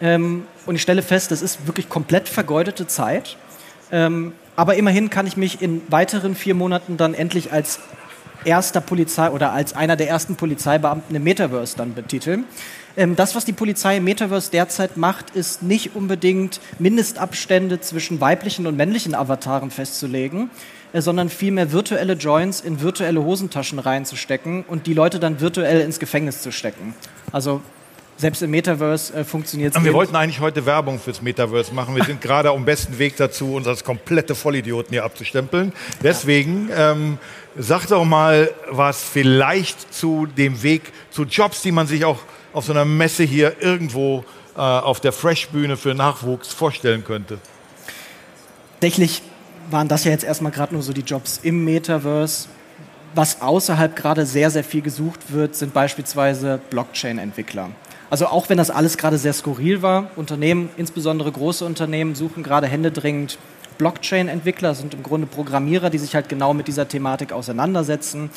ähm, 0.00 0.46
und 0.66 0.74
ich 0.76 0.82
stelle 0.82 1.02
fest, 1.02 1.30
das 1.30 1.42
ist 1.42 1.66
wirklich 1.66 1.88
komplett 1.88 2.28
vergeudete 2.28 2.86
Zeit. 2.86 3.36
Ähm, 3.90 4.32
aber 4.56 4.74
immerhin 4.76 5.10
kann 5.10 5.26
ich 5.26 5.36
mich 5.36 5.62
in 5.62 5.82
weiteren 5.88 6.34
vier 6.34 6.54
Monaten 6.54 6.96
dann 6.96 7.14
endlich 7.14 7.52
als 7.52 7.80
erster 8.44 8.80
Polizei 8.80 9.30
oder 9.30 9.52
als 9.52 9.74
einer 9.74 9.96
der 9.96 10.08
ersten 10.08 10.36
Polizeibeamten 10.36 11.14
im 11.14 11.22
Metaverse 11.22 11.76
dann 11.76 11.94
betiteln. 11.94 12.44
Ähm, 12.96 13.16
das, 13.16 13.34
was 13.34 13.44
die 13.44 13.52
Polizei 13.52 13.98
im 13.98 14.04
Metaverse 14.04 14.50
derzeit 14.50 14.96
macht, 14.96 15.30
ist 15.30 15.62
nicht 15.62 15.94
unbedingt 15.94 16.60
Mindestabstände 16.78 17.80
zwischen 17.80 18.20
weiblichen 18.20 18.66
und 18.66 18.76
männlichen 18.76 19.14
Avataren 19.14 19.70
festzulegen, 19.70 20.50
äh, 20.92 21.00
sondern 21.00 21.28
vielmehr 21.28 21.72
virtuelle 21.72 22.14
Joints 22.14 22.60
in 22.60 22.80
virtuelle 22.80 23.22
Hosentaschen 23.22 23.78
reinzustecken 23.78 24.64
und 24.66 24.86
die 24.86 24.94
Leute 24.94 25.20
dann 25.20 25.40
virtuell 25.40 25.80
ins 25.80 25.98
Gefängnis 25.98 26.42
zu 26.42 26.50
stecken. 26.52 26.94
Also 27.32 27.62
selbst 28.20 28.42
im 28.42 28.50
Metaverse 28.50 29.14
äh, 29.14 29.24
funktioniert 29.24 29.74
es. 29.74 29.82
Wir 29.82 29.94
wollten 29.94 30.14
eigentlich 30.14 30.40
heute 30.40 30.66
Werbung 30.66 30.98
fürs 30.98 31.22
Metaverse 31.22 31.72
machen. 31.72 31.96
Wir 31.96 32.04
sind 32.04 32.20
gerade 32.20 32.50
am 32.50 32.64
besten 32.64 32.98
Weg 32.98 33.16
dazu, 33.16 33.54
uns 33.54 33.66
als 33.66 33.82
komplette 33.82 34.34
Vollidioten 34.34 34.92
hier 34.92 35.04
abzustempeln. 35.04 35.72
Deswegen 36.02 36.68
ähm, 36.76 37.18
sag 37.56 37.86
doch 37.86 38.04
mal 38.04 38.50
was 38.70 39.02
vielleicht 39.02 39.92
zu 39.92 40.26
dem 40.26 40.62
Weg 40.62 40.92
zu 41.10 41.24
Jobs, 41.24 41.62
die 41.62 41.72
man 41.72 41.86
sich 41.86 42.04
auch 42.04 42.18
auf 42.52 42.64
so 42.64 42.72
einer 42.72 42.84
Messe 42.84 43.24
hier 43.24 43.56
irgendwo 43.60 44.24
äh, 44.54 44.60
auf 44.60 45.00
der 45.00 45.12
Fresh-Bühne 45.12 45.76
für 45.76 45.94
Nachwuchs 45.94 46.52
vorstellen 46.52 47.04
könnte. 47.04 47.38
Tatsächlich 48.80 49.22
waren 49.70 49.88
das 49.88 50.04
ja 50.04 50.10
jetzt 50.10 50.24
erstmal 50.24 50.52
gerade 50.52 50.74
nur 50.74 50.82
so 50.82 50.92
die 50.92 51.02
Jobs 51.02 51.40
im 51.42 51.64
Metaverse. 51.64 52.48
Was 53.14 53.40
außerhalb 53.40 53.96
gerade 53.96 54.24
sehr, 54.26 54.50
sehr 54.50 54.62
viel 54.62 54.82
gesucht 54.82 55.32
wird, 55.32 55.56
sind 55.56 55.72
beispielsweise 55.74 56.60
Blockchain-Entwickler. 56.70 57.70
Also 58.10 58.26
auch 58.26 58.48
wenn 58.48 58.58
das 58.58 58.70
alles 58.70 58.98
gerade 58.98 59.18
sehr 59.18 59.32
skurril 59.32 59.82
war, 59.82 60.10
Unternehmen, 60.16 60.68
insbesondere 60.76 61.30
große 61.30 61.64
Unternehmen, 61.64 62.14
suchen 62.14 62.42
gerade 62.42 62.66
händeringend 62.66 63.38
Blockchain-Entwickler, 63.78 64.74
sind 64.74 64.92
im 64.92 65.02
Grunde 65.02 65.26
Programmierer, 65.26 65.88
die 65.88 65.96
sich 65.96 66.14
halt 66.14 66.28
genau 66.28 66.52
mit 66.52 66.68
dieser 66.68 66.86
Thematik 66.86 67.32
auseinandersetzen. 67.32 68.28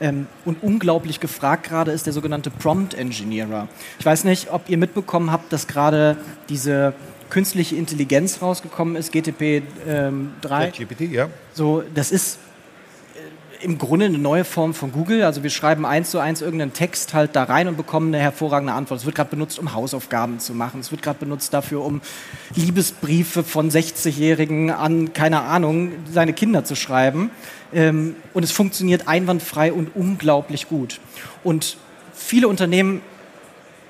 Ähm, 0.00 0.28
und 0.44 0.62
unglaublich 0.62 1.18
gefragt 1.18 1.64
gerade 1.64 1.90
ist 1.90 2.06
der 2.06 2.12
sogenannte 2.12 2.50
Prompt 2.50 2.94
Engineer. 2.94 3.66
Ich 3.98 4.06
weiß 4.06 4.22
nicht, 4.24 4.52
ob 4.52 4.68
ihr 4.68 4.78
mitbekommen 4.78 5.32
habt, 5.32 5.52
dass 5.52 5.66
gerade 5.66 6.16
diese 6.48 6.94
künstliche 7.30 7.74
Intelligenz 7.74 8.42
rausgekommen 8.42 8.94
ist, 8.94 9.10
GTP 9.10 9.62
ähm, 9.88 10.34
3. 10.42 10.70
GPT, 10.70 11.00
ja. 11.10 11.28
So, 11.52 11.82
das 11.94 12.12
ist 12.12 12.38
im 13.62 13.78
Grunde 13.78 14.06
eine 14.06 14.18
neue 14.18 14.44
Form 14.44 14.74
von 14.74 14.92
Google. 14.92 15.22
Also 15.22 15.42
wir 15.42 15.50
schreiben 15.50 15.86
eins 15.86 16.10
zu 16.10 16.18
eins 16.18 16.42
irgendeinen 16.42 16.72
Text 16.72 17.14
halt 17.14 17.36
da 17.36 17.44
rein 17.44 17.68
und 17.68 17.76
bekommen 17.76 18.08
eine 18.08 18.22
hervorragende 18.22 18.72
Antwort. 18.72 19.00
Es 19.00 19.06
wird 19.06 19.14
gerade 19.14 19.30
benutzt, 19.30 19.58
um 19.58 19.74
Hausaufgaben 19.74 20.40
zu 20.40 20.54
machen. 20.54 20.80
Es 20.80 20.90
wird 20.90 21.02
gerade 21.02 21.18
benutzt 21.18 21.54
dafür, 21.54 21.84
um 21.84 22.00
Liebesbriefe 22.54 23.44
von 23.44 23.70
60-Jährigen 23.70 24.70
an, 24.70 25.12
keine 25.12 25.42
Ahnung, 25.42 25.92
seine 26.10 26.32
Kinder 26.32 26.64
zu 26.64 26.74
schreiben. 26.74 27.30
Ähm, 27.72 28.16
und 28.34 28.42
es 28.42 28.52
funktioniert 28.52 29.08
einwandfrei 29.08 29.72
und 29.72 29.94
unglaublich 29.94 30.68
gut. 30.68 31.00
Und 31.44 31.76
viele 32.14 32.48
Unternehmen 32.48 33.00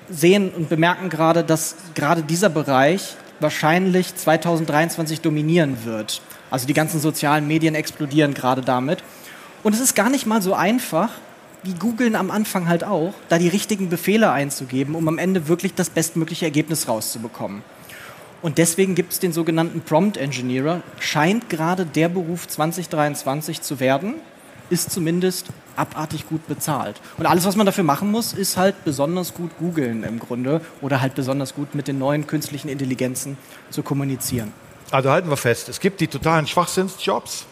sehen 0.09 0.51
und 0.51 0.69
bemerken 0.69 1.09
gerade, 1.09 1.43
dass 1.43 1.75
gerade 1.95 2.21
dieser 2.23 2.49
Bereich 2.49 3.15
wahrscheinlich 3.39 4.15
2023 4.15 5.21
dominieren 5.21 5.85
wird. 5.85 6.21
Also 6.51 6.67
die 6.67 6.73
ganzen 6.73 6.99
sozialen 6.99 7.47
Medien 7.47 7.73
explodieren 7.73 8.33
gerade 8.33 8.61
damit. 8.61 9.03
Und 9.63 9.73
es 9.73 9.79
ist 9.79 9.95
gar 9.95 10.09
nicht 10.09 10.25
mal 10.25 10.41
so 10.41 10.53
einfach, 10.53 11.09
wie 11.63 11.73
googeln 11.73 12.15
am 12.15 12.29
Anfang 12.31 12.67
halt 12.67 12.83
auch, 12.83 13.13
da 13.29 13.37
die 13.37 13.47
richtigen 13.47 13.89
Befehle 13.89 14.31
einzugeben, 14.31 14.93
um 14.93 15.07
am 15.07 15.17
Ende 15.17 15.47
wirklich 15.47 15.73
das 15.73 15.89
bestmögliche 15.89 16.45
Ergebnis 16.45 16.89
rauszubekommen. 16.89 17.63
Und 18.41 18.57
deswegen 18.57 18.93
gibt 18.93 19.13
es 19.13 19.19
den 19.19 19.31
sogenannten 19.31 19.79
Prompt 19.79 20.17
Engineer, 20.17 20.81
scheint 20.99 21.49
gerade 21.49 21.85
der 21.85 22.09
Beruf 22.09 22.45
2023 22.45 23.61
zu 23.61 23.79
werden, 23.79 24.15
ist 24.69 24.91
zumindest 24.91 25.47
abartig 25.77 26.27
gut 26.27 26.45
bezahlt. 26.47 26.99
Und 27.17 27.25
alles, 27.25 27.45
was 27.45 27.55
man 27.55 27.65
dafür 27.65 27.85
machen 27.85 28.11
muss, 28.11 28.33
ist 28.33 28.57
halt 28.57 28.83
besonders 28.83 29.33
gut 29.33 29.51
googeln 29.57 30.03
im 30.03 30.19
Grunde 30.19 30.59
oder 30.81 30.99
halt 30.99 31.15
besonders 31.15 31.55
gut 31.55 31.73
mit 31.73 31.87
den 31.87 31.99
neuen 31.99 32.27
künstlichen 32.27 32.67
Intelligenzen 32.67 33.37
zu 33.69 33.81
kommunizieren. 33.81 34.51
Also 34.91 35.09
halten 35.09 35.29
wir 35.29 35.37
fest, 35.37 35.69
es 35.69 35.79
gibt 35.79 36.01
die 36.01 36.07
totalen 36.07 36.45
Schwachsinnsjobs, 36.45 37.45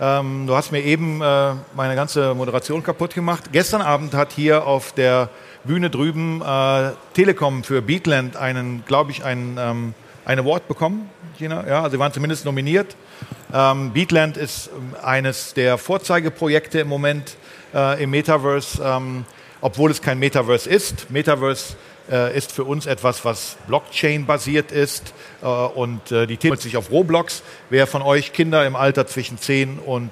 ähm, 0.00 0.46
du 0.46 0.56
hast 0.56 0.72
mir 0.72 0.80
eben 0.80 1.22
äh, 1.22 1.52
meine 1.76 1.94
ganze 1.94 2.34
Moderation 2.34 2.82
kaputt 2.82 3.14
gemacht. 3.14 3.50
Gestern 3.52 3.80
Abend 3.80 4.14
hat 4.14 4.32
hier 4.32 4.66
auf 4.66 4.92
der 4.92 5.28
Bühne 5.64 5.88
drüben 5.88 6.42
äh, 6.42 6.90
Telekom 7.14 7.62
für 7.62 7.80
Beatland 7.80 8.36
einen, 8.36 8.84
glaube 8.86 9.12
ich, 9.12 9.24
einen, 9.24 9.56
ähm, 9.58 9.94
ein 10.24 10.38
Award 10.38 10.68
bekommen. 10.68 11.08
China. 11.38 11.64
Ja, 11.66 11.82
also 11.82 11.96
sie 11.96 11.98
waren 11.98 12.12
zumindest 12.12 12.44
nominiert. 12.44 12.96
Ähm, 13.52 13.92
Beatland 13.92 14.36
ist 14.36 14.70
ähm, 14.76 14.94
eines 15.02 15.54
der 15.54 15.78
Vorzeigeprojekte 15.78 16.80
im 16.80 16.88
Moment 16.88 17.36
äh, 17.72 18.02
im 18.02 18.10
Metaverse, 18.10 18.82
ähm, 18.84 19.24
obwohl 19.60 19.90
es 19.90 20.02
kein 20.02 20.18
Metaverse 20.18 20.68
ist. 20.68 21.10
Metaverse 21.10 21.76
äh, 22.10 22.36
ist 22.36 22.52
für 22.52 22.64
uns 22.64 22.86
etwas, 22.86 23.24
was 23.24 23.56
Blockchain-basiert 23.66 24.72
ist 24.72 25.14
äh, 25.42 25.46
und 25.46 26.12
äh, 26.12 26.26
die 26.26 26.36
Themen 26.36 26.56
sich 26.56 26.76
auf 26.76 26.90
Roblox. 26.90 27.42
Wer 27.70 27.86
von 27.86 28.02
euch 28.02 28.32
Kinder 28.32 28.66
im 28.66 28.76
Alter 28.76 29.06
zwischen 29.06 29.38
10 29.38 29.78
und 29.78 30.10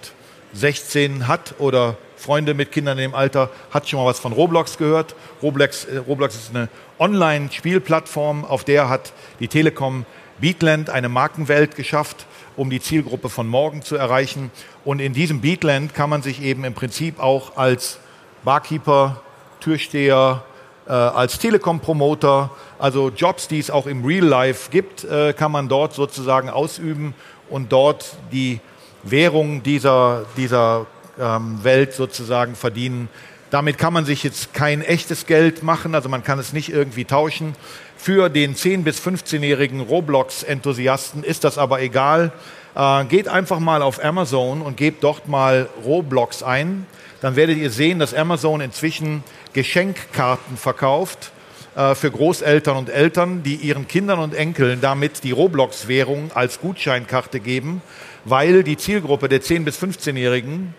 16 0.55 1.29
hat 1.29 1.55
oder 1.59 1.97
Freunde 2.17 2.55
mit 2.55 2.71
Kindern 2.73 2.99
im 2.99 3.15
Alter, 3.15 3.51
hat 3.71 3.89
schon 3.89 3.99
mal 3.99 4.07
was 4.07 4.21
von 4.21 4.33
Roblox 4.33 4.79
gehört. 4.79 5.15
Roblox, 5.43 5.85
äh, 5.87 5.99
Roblox 5.99 6.37
ist 6.37 6.51
eine 6.51 6.69
Online-Spielplattform, 6.99 8.45
auf 8.45 8.65
der 8.65 8.89
hat 8.89 9.13
die 9.41 9.49
Telekom 9.49 10.07
Beatland 10.41 10.91
eine 10.91 11.09
Markenwelt 11.09 11.77
geschafft, 11.77 12.27
um 12.57 12.71
die 12.71 12.81
Zielgruppe 12.81 13.29
von 13.29 13.47
morgen 13.49 13.83
zu 13.83 13.97
erreichen. 13.97 14.51
Und 14.85 15.01
in 15.01 15.13
diesem 15.13 15.41
Beatland 15.41 15.95
kann 15.95 16.11
man 16.11 16.23
sich 16.23 16.43
eben 16.43 16.65
im 16.65 16.75
Prinzip 16.75 17.21
auch 17.21 17.57
als 17.57 17.99
Barkeeper, 18.45 19.21
Türsteher, 19.61 20.45
äh, 20.87 20.93
als 20.93 21.39
Telekom-Promoter, 21.39 22.51
also 22.79 23.11
Jobs, 23.11 23.49
die 23.49 23.59
es 23.59 23.71
auch 23.71 23.87
im 23.87 24.05
Real 24.05 24.25
Life 24.25 24.71
gibt, 24.71 25.05
äh, 25.05 25.33
kann 25.33 25.53
man 25.53 25.69
dort 25.69 25.95
sozusagen 25.95 26.51
ausüben 26.51 27.15
und 27.49 27.73
dort 27.73 28.17
die 28.33 28.61
Währung 29.03 29.63
dieser, 29.63 30.25
dieser 30.37 30.87
ähm, 31.21 31.63
Welt 31.63 31.93
sozusagen 31.95 32.55
verdienen. 32.55 33.09
Damit 33.51 33.77
kann 33.77 33.93
man 33.93 34.05
sich 34.05 34.23
jetzt 34.23 34.55
kein 34.55 34.81
echtes 34.81 35.27
Geld 35.27 35.63
machen, 35.63 35.95
also 35.95 36.09
man 36.09 36.25
kann 36.25 36.39
es 36.39 36.53
nicht 36.53 36.73
irgendwie 36.73 37.05
tauschen. 37.05 37.55
Für 37.97 38.29
den 38.29 38.57
10- 38.57 38.83
bis 38.83 38.99
15-jährigen 39.01 39.81
Roblox-Enthusiasten 39.81 41.23
ist 41.23 41.45
das 41.45 41.59
aber 41.59 41.81
egal. 41.83 42.33
Äh, 42.75 43.05
geht 43.05 43.29
einfach 43.29 43.61
mal 43.61 43.83
auf 43.83 44.03
Amazon 44.03 44.63
und 44.63 44.77
gebt 44.77 45.05
dort 45.05 45.29
mal 45.29 45.69
Roblox 45.85 46.43
ein. 46.43 46.87
Dann 47.21 47.37
werdet 47.37 47.59
ihr 47.59 47.71
sehen, 47.71 48.01
dass 48.01 48.15
Amazon 48.15 48.61
inzwischen 48.61 49.23
Geschenkkarten 49.53 50.57
verkauft 50.57 51.33
äh, 51.77 51.95
für 51.95 52.11
Großeltern 52.11 52.77
und 52.77 52.91
Eltern, 52.91 53.43
die 53.43 53.57
ihren 53.57 53.89
Kindern 53.89 54.19
und 54.19 54.35
Enkeln 54.35 54.81
damit 54.81 55.25
die 55.25 55.33
Roblox-Währung 55.33 56.31
als 56.35 56.61
Gutscheinkarte 56.61 57.41
geben, 57.41 57.83
weil 58.25 58.63
die 58.63 58.77
Zielgruppe 58.77 59.29
der 59.29 59.43
10- 59.43 59.65
bis 59.65 59.79
15-Jährigen 59.79 60.75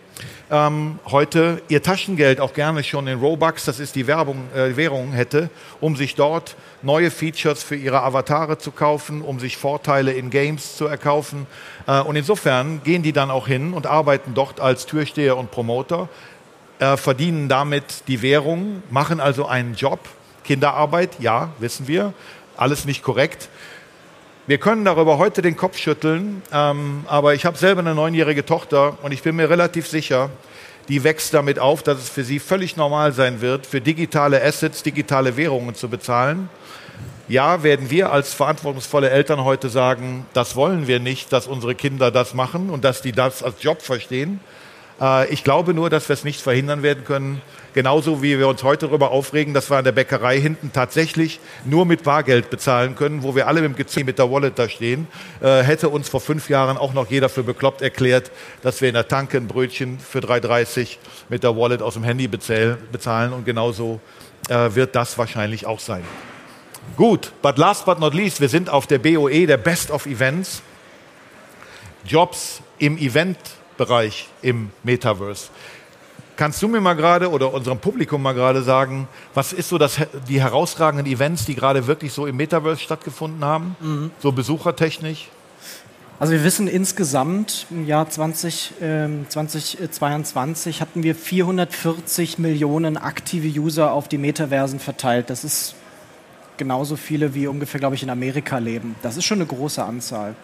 ähm, 0.52 1.00
heute 1.06 1.62
ihr 1.68 1.82
Taschengeld 1.82 2.40
auch 2.40 2.54
gerne 2.54 2.84
schon 2.84 3.08
in 3.08 3.20
Robux, 3.20 3.66
das 3.66 3.80
ist 3.80 3.96
die 3.96 4.08
Werbung, 4.08 4.50
äh, 4.56 4.76
Währung, 4.76 5.12
hätte, 5.12 5.50
um 5.80 5.96
sich 5.96 6.16
dort 6.16 6.56
neue 6.82 7.10
Features 7.12 7.64
für 7.64 7.76
ihre 7.76 8.04
Avatare 8.04 8.58
zu 8.58 8.72
kaufen, 8.72 9.22
um 9.22 9.40
sich 9.40 9.58
Vorteile 9.58 10.14
in 10.14 10.30
Games 10.30 10.76
zu 10.76 10.86
erkaufen. 10.86 11.48
Äh, 11.88 12.02
und 12.02 12.16
insofern 12.16 12.82
gehen 12.84 13.04
die 13.04 13.14
dann 13.14 13.32
auch 13.32 13.48
hin 13.48 13.74
und 13.74 13.88
arbeiten 13.88 14.34
dort 14.36 14.60
als 14.60 14.86
Türsteher 14.86 15.38
und 15.38 15.50
Promoter, 15.50 16.10
äh, 16.84 16.98
verdienen 16.98 17.48
damit 17.48 18.08
die 18.08 18.22
Währung, 18.22 18.84
machen 18.90 19.22
also 19.22 19.46
einen 19.46 19.76
Job. 19.76 20.00
Kinderarbeit, 20.44 21.12
ja, 21.20 21.52
wissen 21.60 21.88
wir, 21.88 22.14
alles 22.58 22.84
nicht 22.84 23.04
korrekt. 23.04 23.48
Wir 24.48 24.58
können 24.58 24.84
darüber 24.84 25.18
heute 25.18 25.42
den 25.42 25.56
Kopf 25.56 25.78
schütteln, 25.78 26.42
ähm, 26.52 27.06
aber 27.08 27.34
ich 27.34 27.46
habe 27.46 27.58
selber 27.58 27.80
eine 27.80 27.96
neunjährige 27.96 28.46
Tochter 28.46 28.98
und 29.02 29.14
ich 29.14 29.24
bin 29.24 29.38
mir 29.38 29.50
relativ 29.50 29.88
sicher, 29.88 30.30
die 30.90 31.06
wächst 31.06 31.34
damit 31.34 31.60
auf, 31.60 31.82
dass 31.82 32.00
es 32.00 32.10
für 32.10 32.26
sie 32.26 32.40
völlig 32.40 32.76
normal 32.76 33.14
sein 33.14 33.40
wird, 33.40 33.66
für 33.66 33.80
digitale 33.80 34.44
Assets, 34.44 34.84
digitale 34.84 35.38
Währungen 35.38 35.76
zu 35.76 35.88
bezahlen. 35.88 36.50
Ja, 37.30 37.64
werden 37.64 37.90
wir 37.90 38.12
als 38.12 38.34
verantwortungsvolle 38.34 39.10
Eltern 39.10 39.46
heute 39.46 39.70
sagen, 39.70 40.26
das 40.34 40.58
wollen 40.58 40.88
wir 40.88 41.00
nicht, 41.00 41.32
dass 41.32 41.48
unsere 41.48 41.76
Kinder 41.76 42.12
das 42.12 42.34
machen 42.34 42.70
und 42.70 42.84
dass 42.84 43.02
die 43.02 43.14
das 43.14 43.42
als 43.42 43.64
Job 43.64 43.82
verstehen. 43.82 44.42
Äh, 45.00 45.32
ich 45.32 45.44
glaube 45.44 45.74
nur, 45.74 45.90
dass 45.90 46.10
wir 46.10 46.14
es 46.14 46.24
nicht 46.24 46.42
verhindern 46.42 46.84
werden 46.84 47.04
können. 47.04 47.42
Genauso 47.74 48.22
wie 48.22 48.38
wir 48.38 48.48
uns 48.48 48.62
heute 48.62 48.88
darüber 48.88 49.10
aufregen, 49.10 49.56
dass 49.56 49.72
wir 49.72 49.78
an 49.78 49.84
der 49.84 49.94
Bäckerei 49.94 50.40
hinten 50.40 50.72
tatsächlich 50.72 51.40
nur 51.66 51.88
mit 51.88 52.04
Bargeld 52.04 52.52
bezahlen 52.52 52.96
können, 52.96 53.24
wo 53.24 53.36
wir 53.36 53.48
alle 53.48 53.62
mit 53.62 53.72
dem 53.72 53.76
Gezähl 53.76 54.04
mit 54.04 54.20
der 54.20 54.30
Wallet 54.30 54.60
da 54.60 54.70
stehen, 54.70 55.08
äh, 55.42 55.64
hätte 55.64 55.90
uns 55.90 56.08
vor 56.08 56.22
fünf 56.22 56.50
Jahren 56.50 56.78
auch 56.78 56.94
noch 56.94 57.10
jeder 57.10 57.30
für 57.30 57.42
bekloppt 57.42 57.82
erklärt, 57.82 58.30
dass 58.62 58.82
wir 58.82 58.90
in 58.90 58.94
der 58.94 59.08
Tanke 59.08 59.38
ein 59.38 59.48
Brötchen 59.48 59.98
für 59.98 60.20
3,30 60.20 60.98
mit 61.30 61.44
der 61.44 61.58
Wallet 61.58 61.82
aus 61.82 61.96
dem 61.96 62.04
Handy 62.04 62.28
bezahlen. 62.28 63.34
Und 63.34 63.46
genauso 63.46 64.00
äh, 64.50 64.76
wird 64.76 64.96
das 64.96 65.18
wahrscheinlich 65.18 65.66
auch 65.66 65.80
sein. 65.80 66.04
Gut, 66.96 67.32
but 67.42 67.58
last 67.58 67.86
but 67.86 68.00
not 68.00 68.14
least, 68.14 68.40
wir 68.40 68.50
sind 68.50 68.70
auf 68.70 68.86
der 68.86 69.00
BOE, 69.00 69.48
der 69.48 69.58
Best 69.58 69.90
of 69.90 70.06
Events. 70.06 70.62
Jobs 72.06 72.62
im 72.78 72.98
Eventbereich 73.74 74.28
im 74.42 74.70
Metaverse. 74.84 75.50
Kannst 76.36 76.62
du 76.62 76.68
mir 76.68 76.82
mal 76.82 76.96
gerade 76.96 77.30
oder 77.30 77.54
unserem 77.54 77.78
Publikum 77.78 78.22
mal 78.22 78.34
gerade 78.34 78.64
sagen, 78.64 79.08
was 79.34 79.54
ist 79.54 79.70
so 79.70 79.78
das, 79.78 79.98
die 80.28 80.42
herausragenden 80.42 81.06
Events, 81.06 81.46
die 81.46 81.54
gerade 81.54 81.86
wirklich 81.86 82.12
so 82.12 82.26
im 82.26 82.38
Metaverse 82.38 82.82
stattgefunden 82.82 83.46
haben? 83.46 83.76
Mhm. 83.80 84.12
So 84.20 84.32
besuchertechnisch? 84.32 85.30
Also 86.20 86.34
wir 86.34 86.44
wissen 86.44 86.68
insgesamt 86.68 87.68
im 87.70 87.86
Jahr 87.86 88.10
20, 88.10 88.82
äh, 88.82 89.08
2022 89.28 90.82
hatten 90.82 91.04
wir 91.04 91.16
440 91.16 92.40
Millionen 92.40 92.98
aktive 92.98 93.48
User 93.60 93.92
auf 93.92 94.08
die 94.08 94.18
Metaversen 94.18 94.80
verteilt. 94.80 95.30
Das 95.30 95.44
ist 95.44 95.76
genauso 96.58 96.96
viele 96.96 97.36
wie 97.36 97.48
ungefähr, 97.48 97.80
glaube 97.80 97.96
ich, 97.96 98.04
in 98.04 98.10
Amerika 98.10 98.58
leben. 98.58 98.96
Das 99.02 99.18
ist 99.18 99.26
schon 99.26 99.40
eine 99.40 99.48
große 99.48 99.84
Anzahl 99.84 100.36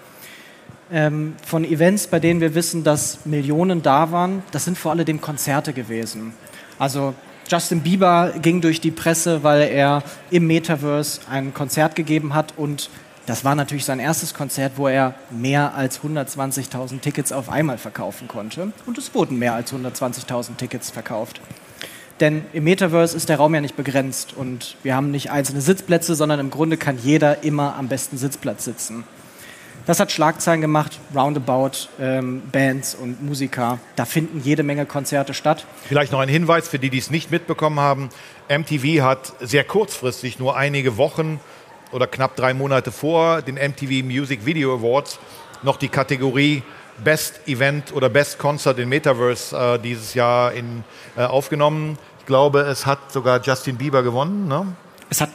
ähm, 0.91 1.35
von 1.45 1.63
Events, 1.63 2.07
bei 2.07 2.19
denen 2.19 2.41
wir 2.41 2.55
wissen, 2.55 2.83
dass 2.83 3.25
Millionen 3.25 3.81
da 3.81 4.11
waren, 4.11 4.43
das 4.51 4.65
sind 4.65 4.77
vor 4.77 4.91
allem 4.91 5.21
Konzerte 5.21 5.73
gewesen. 5.73 6.33
Also 6.77 7.13
Justin 7.47 7.81
Bieber 7.81 8.33
ging 8.41 8.61
durch 8.61 8.79
die 8.79 8.91
Presse, 8.91 9.43
weil 9.43 9.61
er 9.69 10.03
im 10.29 10.47
Metaverse 10.47 11.21
ein 11.29 11.53
Konzert 11.53 11.95
gegeben 11.95 12.33
hat 12.33 12.53
und 12.57 12.89
das 13.25 13.45
war 13.45 13.53
natürlich 13.53 13.85
sein 13.85 13.99
erstes 13.99 14.33
Konzert, 14.33 14.73
wo 14.77 14.87
er 14.87 15.13
mehr 15.29 15.75
als 15.75 16.01
120.000 16.01 16.99
Tickets 16.99 17.31
auf 17.31 17.49
einmal 17.49 17.77
verkaufen 17.77 18.27
konnte. 18.27 18.71
Und 18.87 18.97
es 18.97 19.13
wurden 19.13 19.37
mehr 19.37 19.53
als 19.53 19.71
120.000 19.71 20.55
Tickets 20.57 20.89
verkauft. 20.89 21.39
Denn 22.19 22.43
im 22.53 22.63
Metaverse 22.63 23.15
ist 23.15 23.29
der 23.29 23.37
Raum 23.37 23.53
ja 23.53 23.61
nicht 23.61 23.77
begrenzt 23.77 24.33
und 24.35 24.77
wir 24.81 24.95
haben 24.95 25.11
nicht 25.11 25.29
einzelne 25.31 25.61
Sitzplätze, 25.61 26.15
sondern 26.15 26.39
im 26.39 26.49
Grunde 26.49 26.75
kann 26.77 26.97
jeder 26.97 27.43
immer 27.43 27.75
am 27.75 27.87
besten 27.87 28.17
Sitzplatz 28.17 28.65
sitzen. 28.65 29.03
Das 29.89 29.99
hat 29.99 30.11
Schlagzeilen 30.11 30.61
gemacht, 30.61 30.99
Roundabout, 31.15 31.89
ähm, 31.99 32.43
Bands 32.51 32.93
und 32.93 33.23
Musiker. 33.23 33.79
Da 33.95 34.05
finden 34.05 34.39
jede 34.39 34.61
Menge 34.61 34.85
Konzerte 34.85 35.33
statt. 35.33 35.65
Vielleicht 35.83 36.11
noch 36.11 36.19
ein 36.19 36.29
Hinweis 36.29 36.67
für 36.67 36.77
die, 36.77 36.91
die 36.91 36.99
es 36.99 37.09
nicht 37.09 37.31
mitbekommen 37.31 37.79
haben. 37.79 38.09
MTV 38.49 39.01
hat 39.01 39.33
sehr 39.39 39.63
kurzfristig, 39.63 40.37
nur 40.37 40.55
einige 40.55 40.97
Wochen 40.97 41.39
oder 41.91 42.05
knapp 42.05 42.35
drei 42.35 42.53
Monate 42.53 42.91
vor 42.91 43.41
den 43.41 43.55
MTV 43.55 44.05
Music 44.05 44.45
Video 44.45 44.75
Awards, 44.75 45.17
noch 45.63 45.77
die 45.77 45.89
Kategorie 45.89 46.61
Best 47.03 47.47
Event 47.47 47.91
oder 47.91 48.09
Best 48.09 48.37
Concert 48.37 48.77
in 48.77 48.89
Metaverse 48.89 49.57
äh, 49.57 49.79
dieses 49.79 50.13
Jahr 50.13 50.53
in, 50.53 50.83
äh, 51.17 51.23
aufgenommen. 51.23 51.97
Ich 52.19 52.27
glaube, 52.27 52.59
es 52.59 52.85
hat 52.85 53.11
sogar 53.11 53.41
Justin 53.41 53.77
Bieber 53.77 54.03
gewonnen. 54.03 54.47
Ne? 54.47 54.67
Es 55.09 55.19
hat, 55.19 55.31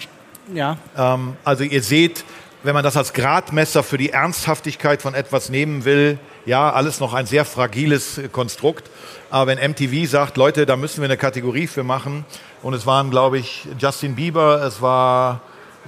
ja. 0.54 0.76
Ähm, 0.96 1.37
also 1.42 1.64
ihr 1.64 1.82
seht, 1.82 2.25
wenn 2.64 2.75
man 2.75 2.83
das 2.83 2.97
als 2.97 3.12
Gradmesser 3.12 3.83
für 3.83 3.99
die 3.99 4.11
Ernsthaftigkeit 4.11 5.02
von 5.02 5.14
etwas 5.14 5.50
nehmen 5.50 5.85
will, 5.85 6.18
ja, 6.47 6.73
alles 6.73 6.99
noch 6.99 7.12
ein 7.12 7.26
sehr 7.26 7.44
fragiles 7.44 8.21
Konstrukt. 8.33 8.90
Aber 9.30 9.49
wenn 9.49 9.71
MTV 9.71 10.11
sagt, 10.11 10.37
Leute, 10.37 10.66
da 10.66 10.76
müssen 10.76 11.00
wir 11.00 11.04
eine 11.04 11.16
Kategorie 11.16 11.66
für 11.66 11.85
machen, 11.85 12.25
und 12.62 12.73
es 12.73 12.87
waren, 12.87 13.11
glaube 13.11 13.38
ich, 13.38 13.66
Justin 13.78 14.14
Bieber, 14.14 14.62
es 14.62 14.80
war 14.80 15.42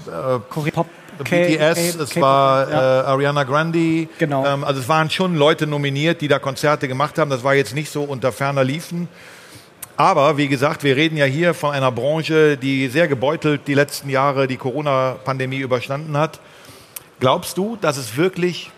äh, 0.06 0.38
Pop, 0.70 0.86
BTS, 1.18 1.94
es 1.94 2.20
war 2.20 2.70
ja. 2.70 3.00
äh, 3.00 3.06
Ariana 3.06 3.44
Grande. 3.44 4.08
Genau. 4.18 4.44
Ähm, 4.44 4.62
also 4.62 4.82
es 4.82 4.88
waren 4.88 5.08
schon 5.08 5.36
Leute 5.36 5.66
nominiert, 5.66 6.20
die 6.20 6.28
da 6.28 6.38
Konzerte 6.38 6.86
gemacht 6.86 7.18
haben. 7.18 7.30
Das 7.30 7.42
war 7.42 7.54
jetzt 7.54 7.74
nicht 7.74 7.90
so 7.90 8.02
unter 8.02 8.30
ferner 8.30 8.62
Liefen. 8.62 9.08
Aber 9.96 10.36
wie 10.36 10.48
gesagt, 10.48 10.84
wir 10.84 10.96
reden 10.96 11.16
ja 11.16 11.24
hier 11.24 11.54
von 11.54 11.70
einer 11.70 11.90
Branche, 11.90 12.58
die 12.58 12.88
sehr 12.88 13.08
gebeutelt 13.08 13.62
die 13.66 13.72
letzten 13.72 14.10
Jahre 14.10 14.46
die 14.46 14.58
Corona-Pandemie 14.58 15.60
überstanden 15.60 16.18
hat. 16.18 16.38
Glaubst 17.18 17.56
du, 17.56 17.76
dass 17.80 17.96
es 17.96 18.16
wirklich 18.16 18.70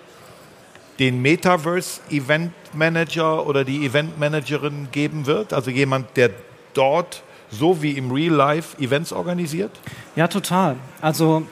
den 0.99 1.21
Metaverse 1.23 2.01
Event 2.11 2.53
Manager 2.73 3.47
oder 3.47 3.65
die 3.65 3.85
Event 3.85 4.19
Managerin 4.19 4.89
geben 4.93 5.27
wird? 5.27 5.53
Also 5.53 5.71
jemand, 5.71 6.17
der 6.17 6.31
dort 6.75 7.23
so 7.51 7.83
wie 7.83 7.93
im 7.93 8.11
Real 8.11 8.35
Life 8.35 8.81
Events 8.81 9.13
organisiert? 9.13 9.73
Ja, 10.17 10.29
total. 10.29 10.77
Also 11.01 11.47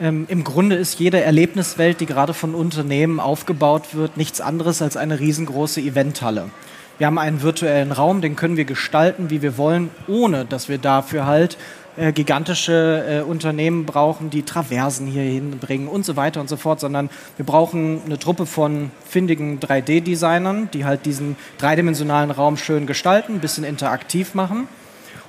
ähm, 0.00 0.26
im 0.28 0.44
Grunde 0.44 0.76
ist 0.76 0.98
jede 1.00 1.20
Erlebniswelt, 1.20 2.00
die 2.00 2.06
gerade 2.06 2.34
von 2.34 2.54
Unternehmen 2.54 3.20
aufgebaut 3.20 3.94
wird, 3.94 4.16
nichts 4.16 4.40
anderes 4.40 4.82
als 4.82 4.96
eine 4.96 5.20
riesengroße 5.20 5.80
Eventhalle. 5.80 6.50
Wir 6.98 7.08
haben 7.08 7.18
einen 7.18 7.42
virtuellen 7.42 7.90
Raum, 7.90 8.20
den 8.20 8.36
können 8.36 8.56
wir 8.56 8.66
gestalten, 8.66 9.30
wie 9.30 9.42
wir 9.42 9.58
wollen, 9.58 9.90
ohne 10.06 10.44
dass 10.44 10.68
wir 10.68 10.78
dafür 10.78 11.26
halt 11.26 11.58
äh, 11.96 12.12
gigantische 12.12 13.04
äh, 13.08 13.20
Unternehmen 13.22 13.86
brauchen, 13.86 14.30
die 14.30 14.42
Traversen 14.42 15.06
hier 15.06 15.22
hinbringen 15.22 15.88
und 15.88 16.04
so 16.04 16.16
weiter 16.16 16.40
und 16.40 16.48
so 16.48 16.56
fort, 16.56 16.80
sondern 16.80 17.08
wir 17.36 17.46
brauchen 17.46 18.02
eine 18.04 18.18
Truppe 18.18 18.46
von 18.46 18.90
findigen 19.06 19.60
3D-Designern, 19.60 20.68
die 20.72 20.84
halt 20.84 21.06
diesen 21.06 21.36
dreidimensionalen 21.58 22.30
Raum 22.30 22.56
schön 22.56 22.86
gestalten, 22.86 23.34
ein 23.34 23.40
bisschen 23.40 23.64
interaktiv 23.64 24.34
machen. 24.34 24.66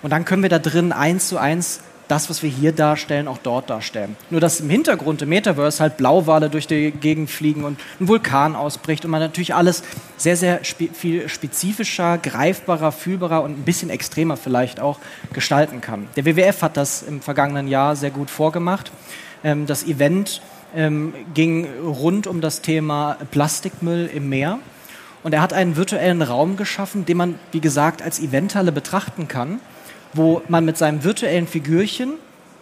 Und 0.01 0.09
dann 0.11 0.25
können 0.25 0.41
wir 0.41 0.49
da 0.49 0.59
drin 0.59 0.91
eins 0.91 1.27
zu 1.27 1.37
eins 1.37 1.81
das, 2.07 2.29
was 2.29 2.43
wir 2.43 2.49
hier 2.49 2.71
darstellen, 2.71 3.27
auch 3.27 3.37
dort 3.37 3.69
darstellen. 3.69 4.15
Nur 4.29 4.39
dass 4.39 4.59
im 4.59 4.69
Hintergrund 4.69 5.21
im 5.21 5.29
Metaverse 5.29 5.81
halt 5.81 5.97
Blauwale 5.97 6.49
durch 6.49 6.67
die 6.67 6.91
Gegend 6.91 7.29
fliegen 7.29 7.63
und 7.63 7.79
ein 7.99 8.07
Vulkan 8.07 8.55
ausbricht 8.55 9.05
und 9.05 9.11
man 9.11 9.21
natürlich 9.21 9.55
alles 9.55 9.83
sehr, 10.17 10.37
sehr 10.37 10.63
spe 10.63 10.89
viel 10.93 11.27
spezifischer, 11.29 12.17
greifbarer, 12.17 12.91
fühlbarer 12.91 13.43
und 13.43 13.59
ein 13.59 13.63
bisschen 13.63 13.89
extremer 13.89 14.37
vielleicht 14.37 14.79
auch 14.79 14.99
gestalten 15.33 15.81
kann. 15.81 16.07
Der 16.15 16.25
WWF 16.25 16.61
hat 16.61 16.77
das 16.77 17.01
im 17.03 17.21
vergangenen 17.21 17.67
Jahr 17.67 17.95
sehr 17.95 18.11
gut 18.11 18.29
vorgemacht. 18.29 18.91
Ähm, 19.43 19.65
das 19.65 19.83
Event 19.85 20.41
ähm, 20.75 21.13
ging 21.33 21.67
rund 21.83 22.27
um 22.27 22.41
das 22.41 22.61
Thema 22.61 23.17
Plastikmüll 23.31 24.09
im 24.13 24.29
Meer. 24.29 24.59
Und 25.23 25.33
er 25.33 25.41
hat 25.41 25.53
einen 25.53 25.75
virtuellen 25.75 26.21
Raum 26.21 26.55
geschaffen, 26.55 27.05
den 27.05 27.17
man, 27.17 27.39
wie 27.51 27.61
gesagt, 27.61 28.03
als 28.03 28.19
Eventhalle 28.19 28.71
betrachten 28.71 29.27
kann 29.27 29.59
wo 30.15 30.41
man 30.47 30.65
mit 30.65 30.77
seinem 30.77 31.03
virtuellen 31.03 31.47
Figürchen 31.47 32.13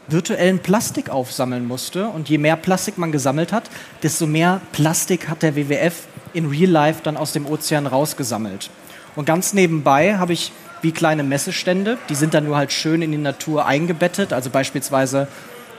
virtuellen 0.08 0.60
Plastik 0.60 1.10
aufsammeln 1.10 1.68
musste. 1.68 2.08
Und 2.08 2.30
je 2.30 2.38
mehr 2.38 2.58
Plastik 2.58 2.98
man 2.98 3.12
gesammelt 3.12 3.54
hat, 3.54 3.70
desto 4.02 4.28
mehr 4.28 4.62
Plastik 4.72 5.30
hat 5.30 5.44
der 5.44 5.56
WWF 5.56 6.08
in 6.34 6.48
Real 6.48 6.70
Life 6.70 7.02
dann 7.04 7.18
aus 7.18 7.32
dem 7.32 7.46
Ozean 7.46 7.88
rausgesammelt. 7.88 8.70
Und 9.16 9.26
ganz 9.26 9.54
nebenbei 9.54 10.18
habe 10.18 10.34
ich 10.34 10.52
wie 10.82 10.92
kleine 10.92 11.24
Messestände, 11.24 11.98
die 12.10 12.16
sind 12.16 12.34
dann 12.34 12.46
nur 12.46 12.58
halt 12.58 12.74
schön 12.74 13.02
in 13.02 13.12
die 13.12 13.18
Natur 13.18 13.66
eingebettet, 13.66 14.34
also 14.34 14.50
beispielsweise 14.50 15.30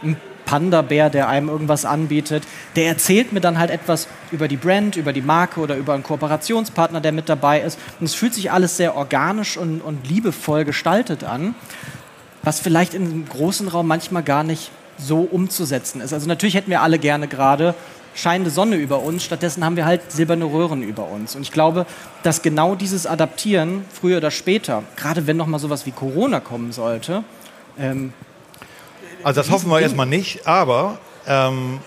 ein 0.03 0.17
Panda-Bär, 0.45 1.11
der 1.11 1.29
einem 1.29 1.49
irgendwas 1.49 1.85
anbietet, 1.85 2.45
der 2.77 2.87
erzählt 2.87 3.33
mir 3.33 3.41
dann 3.41 3.59
halt 3.59 3.71
etwas 3.71 4.09
über 4.31 4.49
die 4.49 4.57
Brand, 4.57 4.97
über 4.97 5.13
die 5.13 5.23
Marke 5.23 5.61
oder 5.61 5.77
über 5.77 5.95
einen 5.95 6.03
Kooperationspartner, 6.03 7.01
der 7.01 7.13
mit 7.13 7.29
dabei 7.29 7.61
ist. 7.61 7.79
Und 8.01 8.07
es 8.07 8.15
fühlt 8.15 8.35
sich 8.35 8.51
alles 8.51 8.77
sehr 8.77 8.97
organisch 8.97 9.57
und, 9.57 9.81
und 9.81 10.09
liebevoll 10.09 10.65
gestaltet 10.65 11.25
an, 11.25 11.55
was 12.43 12.61
vielleicht 12.61 12.95
in 12.95 13.05
einem 13.05 13.29
großen 13.29 13.69
Raum 13.69 13.87
manchmal 13.87 14.23
gar 14.23 14.45
nicht 14.45 14.71
so 14.99 15.21
umzusetzen 15.21 16.01
ist. 16.01 16.13
Also 16.13 16.29
natürlich 16.29 16.55
hätten 16.55 16.71
wir 16.71 16.83
alle 16.83 16.99
gerne 16.99 17.27
gerade 17.27 17.75
scheinende 18.15 18.51
Sonne 18.51 18.77
über 18.77 19.01
uns, 19.03 19.25
stattdessen 19.25 19.65
haben 19.65 19.77
wir 19.77 19.85
halt 19.85 20.13
silberne 20.13 20.45
Röhren 20.45 20.83
über 20.83 21.09
uns. 21.09 21.35
Und 21.35 21.43
ich 21.43 21.51
glaube, 21.51 21.85
dass 22.23 22.43
genau 22.43 22.75
dieses 22.75 23.07
Adaptieren 23.07 23.85
früher 23.93 24.19
oder 24.19 24.31
später, 24.31 24.85
gerade 24.97 25.27
wenn 25.27 25.37
noch 25.37 25.47
mal 25.47 25.59
sowas 25.59 25.85
wie 25.85 25.91
Corona 25.91 26.41
kommen 26.41 26.73
sollte, 26.73 27.25
ähm, 27.79 28.13
also 29.25 29.41
das 29.41 29.51
hoffen 29.51 29.71
wir 29.71 29.81
erstmal 29.81 30.07
nicht, 30.07 30.47
aber 30.47 30.99
ähm, 31.27 31.81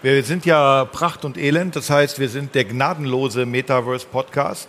wir 0.00 0.22
sind 0.22 0.46
ja 0.46 0.84
Pracht 0.84 1.24
und 1.24 1.36
Elend, 1.36 1.74
das 1.74 1.90
heißt, 1.90 2.20
wir 2.20 2.28
sind 2.28 2.54
der 2.54 2.64
gnadenlose 2.64 3.46
Metaverse-Podcast. 3.46 4.68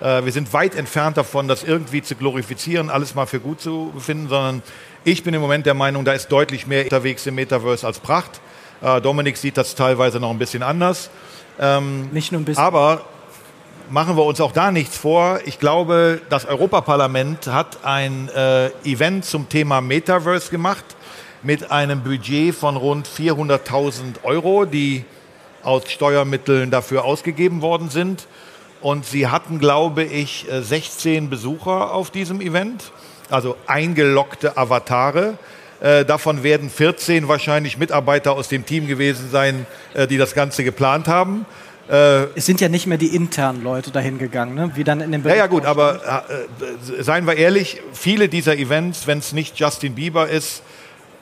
Äh, 0.00 0.22
wir 0.22 0.32
sind 0.32 0.52
weit 0.52 0.74
entfernt 0.74 1.16
davon, 1.16 1.48
das 1.48 1.64
irgendwie 1.64 2.02
zu 2.02 2.14
glorifizieren, 2.14 2.90
alles 2.90 3.14
mal 3.14 3.24
für 3.24 3.40
gut 3.40 3.62
zu 3.62 3.90
finden, 3.98 4.28
sondern 4.28 4.62
ich 5.04 5.24
bin 5.24 5.32
im 5.32 5.40
Moment 5.40 5.64
der 5.64 5.72
Meinung, 5.72 6.04
da 6.04 6.12
ist 6.12 6.28
deutlich 6.28 6.66
mehr 6.66 6.84
unterwegs 6.84 7.26
im 7.26 7.36
Metaverse 7.36 7.86
als 7.86 8.00
Pracht. 8.00 8.40
Äh, 8.82 9.00
Dominik 9.00 9.38
sieht 9.38 9.56
das 9.56 9.74
teilweise 9.74 10.20
noch 10.20 10.30
ein 10.30 10.38
bisschen 10.38 10.62
anders. 10.62 11.08
Ähm, 11.58 12.10
nicht 12.12 12.32
nur 12.32 12.42
ein 12.42 12.44
bisschen. 12.44 12.62
Aber 12.62 13.06
machen 13.88 14.14
wir 14.18 14.24
uns 14.24 14.42
auch 14.42 14.52
da 14.52 14.70
nichts 14.70 14.98
vor. 14.98 15.40
Ich 15.46 15.58
glaube, 15.58 16.20
das 16.28 16.44
Europaparlament 16.44 17.46
hat 17.46 17.78
ein 17.82 18.28
äh, 18.28 18.66
Event 18.84 19.24
zum 19.24 19.48
Thema 19.48 19.80
Metaverse 19.80 20.50
gemacht 20.50 20.84
mit 21.42 21.70
einem 21.70 22.02
Budget 22.02 22.54
von 22.54 22.76
rund 22.76 23.08
400.000 23.08 24.24
Euro, 24.24 24.64
die 24.64 25.04
aus 25.62 25.90
Steuermitteln 25.90 26.70
dafür 26.70 27.04
ausgegeben 27.04 27.62
worden 27.62 27.90
sind. 27.90 28.26
Und 28.80 29.04
sie 29.04 29.28
hatten, 29.28 29.58
glaube 29.58 30.04
ich, 30.04 30.46
16 30.50 31.28
Besucher 31.28 31.92
auf 31.92 32.10
diesem 32.10 32.40
Event, 32.40 32.92
also 33.28 33.56
eingeloggte 33.66 34.56
Avatare. 34.56 35.38
Äh, 35.80 36.04
davon 36.04 36.42
werden 36.42 36.68
14 36.68 37.28
wahrscheinlich 37.28 37.78
Mitarbeiter 37.78 38.32
aus 38.32 38.48
dem 38.48 38.66
Team 38.66 38.86
gewesen 38.86 39.30
sein, 39.30 39.66
äh, 39.94 40.06
die 40.06 40.18
das 40.18 40.34
Ganze 40.34 40.64
geplant 40.64 41.08
haben. 41.08 41.46
Äh, 41.90 42.24
es 42.36 42.46
sind 42.46 42.60
ja 42.60 42.68
nicht 42.68 42.86
mehr 42.86 42.98
die 42.98 43.14
internen 43.14 43.62
Leute 43.62 43.90
dahin 43.90 44.18
gegangen, 44.18 44.54
ne? 44.54 44.70
wie 44.74 44.84
dann 44.84 45.00
in 45.00 45.10
dem 45.10 45.22
Bericht 45.22 45.38
Ja, 45.38 45.44
ja 45.44 45.48
gut, 45.48 45.64
aber 45.64 46.24
äh, 46.28 47.02
seien 47.02 47.26
wir 47.26 47.36
ehrlich, 47.36 47.80
viele 47.92 48.28
dieser 48.28 48.56
Events, 48.56 49.06
wenn 49.06 49.18
es 49.18 49.32
nicht 49.32 49.58
Justin 49.58 49.94
Bieber 49.94 50.28
ist, 50.28 50.62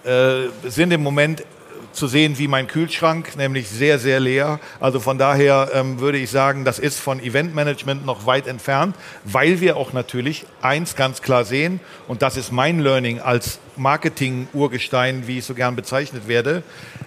äh, 0.09 0.49
sind 0.69 0.93
im 0.93 1.03
Moment 1.03 1.45
zu 1.93 2.07
sehen 2.07 2.39
wie 2.39 2.49
mein 2.49 2.67
Kühlschrank, 2.67 3.37
nämlich 3.37 3.69
sehr, 3.69 3.99
sehr 3.99 4.21
leer. 4.21 4.61
Also 4.81 5.01
von 5.01 5.19
daher 5.19 5.71
ähm, 5.75 6.01
würde 6.01 6.19
ich 6.19 6.31
sagen, 6.31 6.65
das 6.65 6.79
ist 6.79 6.99
von 6.99 7.21
Eventmanagement 7.21 8.07
noch 8.07 8.25
weit 8.25 8.47
entfernt, 8.47 8.97
weil 9.25 9.61
wir 9.61 9.77
auch 9.77 9.93
natürlich 9.93 10.47
eins 10.63 10.97
ganz 10.97 11.23
klar 11.23 11.45
sehen, 11.45 11.81
und 12.07 12.23
das 12.23 12.37
ist 12.37 12.53
mein 12.53 12.81
Learning 12.81 13.21
als 13.21 13.59
Marketing-Urgestein, 13.77 15.27
wie 15.27 15.39
ich 15.39 15.45
so 15.45 15.55
gern 15.55 15.77
bezeichnet 15.77 16.29
werde. 16.29 16.63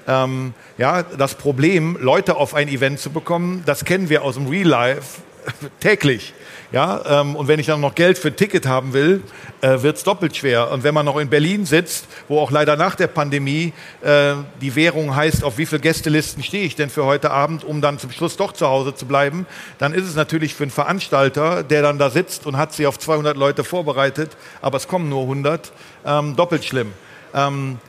Ähm, 0.07 0.53
ja, 0.77 1.03
das 1.03 1.35
Problem, 1.35 1.97
Leute 1.99 2.35
auf 2.35 2.53
ein 2.53 2.67
Event 2.67 2.99
zu 2.99 3.11
bekommen, 3.11 3.63
das 3.65 3.85
kennen 3.85 4.09
wir 4.09 4.23
aus 4.23 4.35
dem 4.35 4.47
Real 4.47 4.67
Life 4.67 5.21
täglich. 5.79 6.33
Ja, 6.71 7.21
ähm, 7.21 7.35
und 7.35 7.49
wenn 7.49 7.59
ich 7.59 7.65
dann 7.65 7.81
noch 7.81 7.95
Geld 7.95 8.17
für 8.17 8.29
ein 8.29 8.37
Ticket 8.37 8.65
haben 8.65 8.93
will, 8.93 9.21
äh, 9.59 9.81
wird 9.81 9.97
es 9.97 10.03
doppelt 10.03 10.37
schwer. 10.37 10.71
Und 10.71 10.85
wenn 10.85 10.93
man 10.93 11.05
noch 11.05 11.17
in 11.17 11.29
Berlin 11.29 11.65
sitzt, 11.65 12.07
wo 12.29 12.39
auch 12.39 12.49
leider 12.49 12.77
nach 12.77 12.95
der 12.95 13.07
Pandemie 13.07 13.73
äh, 14.01 14.35
die 14.61 14.73
Währung 14.75 15.13
heißt, 15.13 15.43
auf 15.43 15.57
wie 15.57 15.65
viele 15.65 15.81
Gästelisten 15.81 16.43
stehe 16.43 16.63
ich 16.63 16.77
denn 16.77 16.89
für 16.89 17.03
heute 17.03 17.31
Abend, 17.31 17.65
um 17.65 17.81
dann 17.81 17.99
zum 17.99 18.11
Schluss 18.11 18.37
doch 18.37 18.53
zu 18.53 18.67
Hause 18.67 18.95
zu 18.95 19.05
bleiben, 19.05 19.45
dann 19.79 19.93
ist 19.93 20.07
es 20.07 20.15
natürlich 20.15 20.55
für 20.55 20.63
einen 20.63 20.71
Veranstalter, 20.71 21.63
der 21.63 21.81
dann 21.81 21.97
da 21.97 22.09
sitzt 22.09 22.45
und 22.45 22.55
hat 22.55 22.71
sie 22.71 22.87
auf 22.87 22.97
200 22.97 23.35
Leute 23.35 23.65
vorbereitet, 23.65 24.37
aber 24.61 24.77
es 24.77 24.87
kommen 24.87 25.09
nur 25.09 25.23
100, 25.23 25.73
ähm, 26.05 26.37
doppelt 26.37 26.63
schlimm. 26.63 26.93
Ähm, 27.33 27.79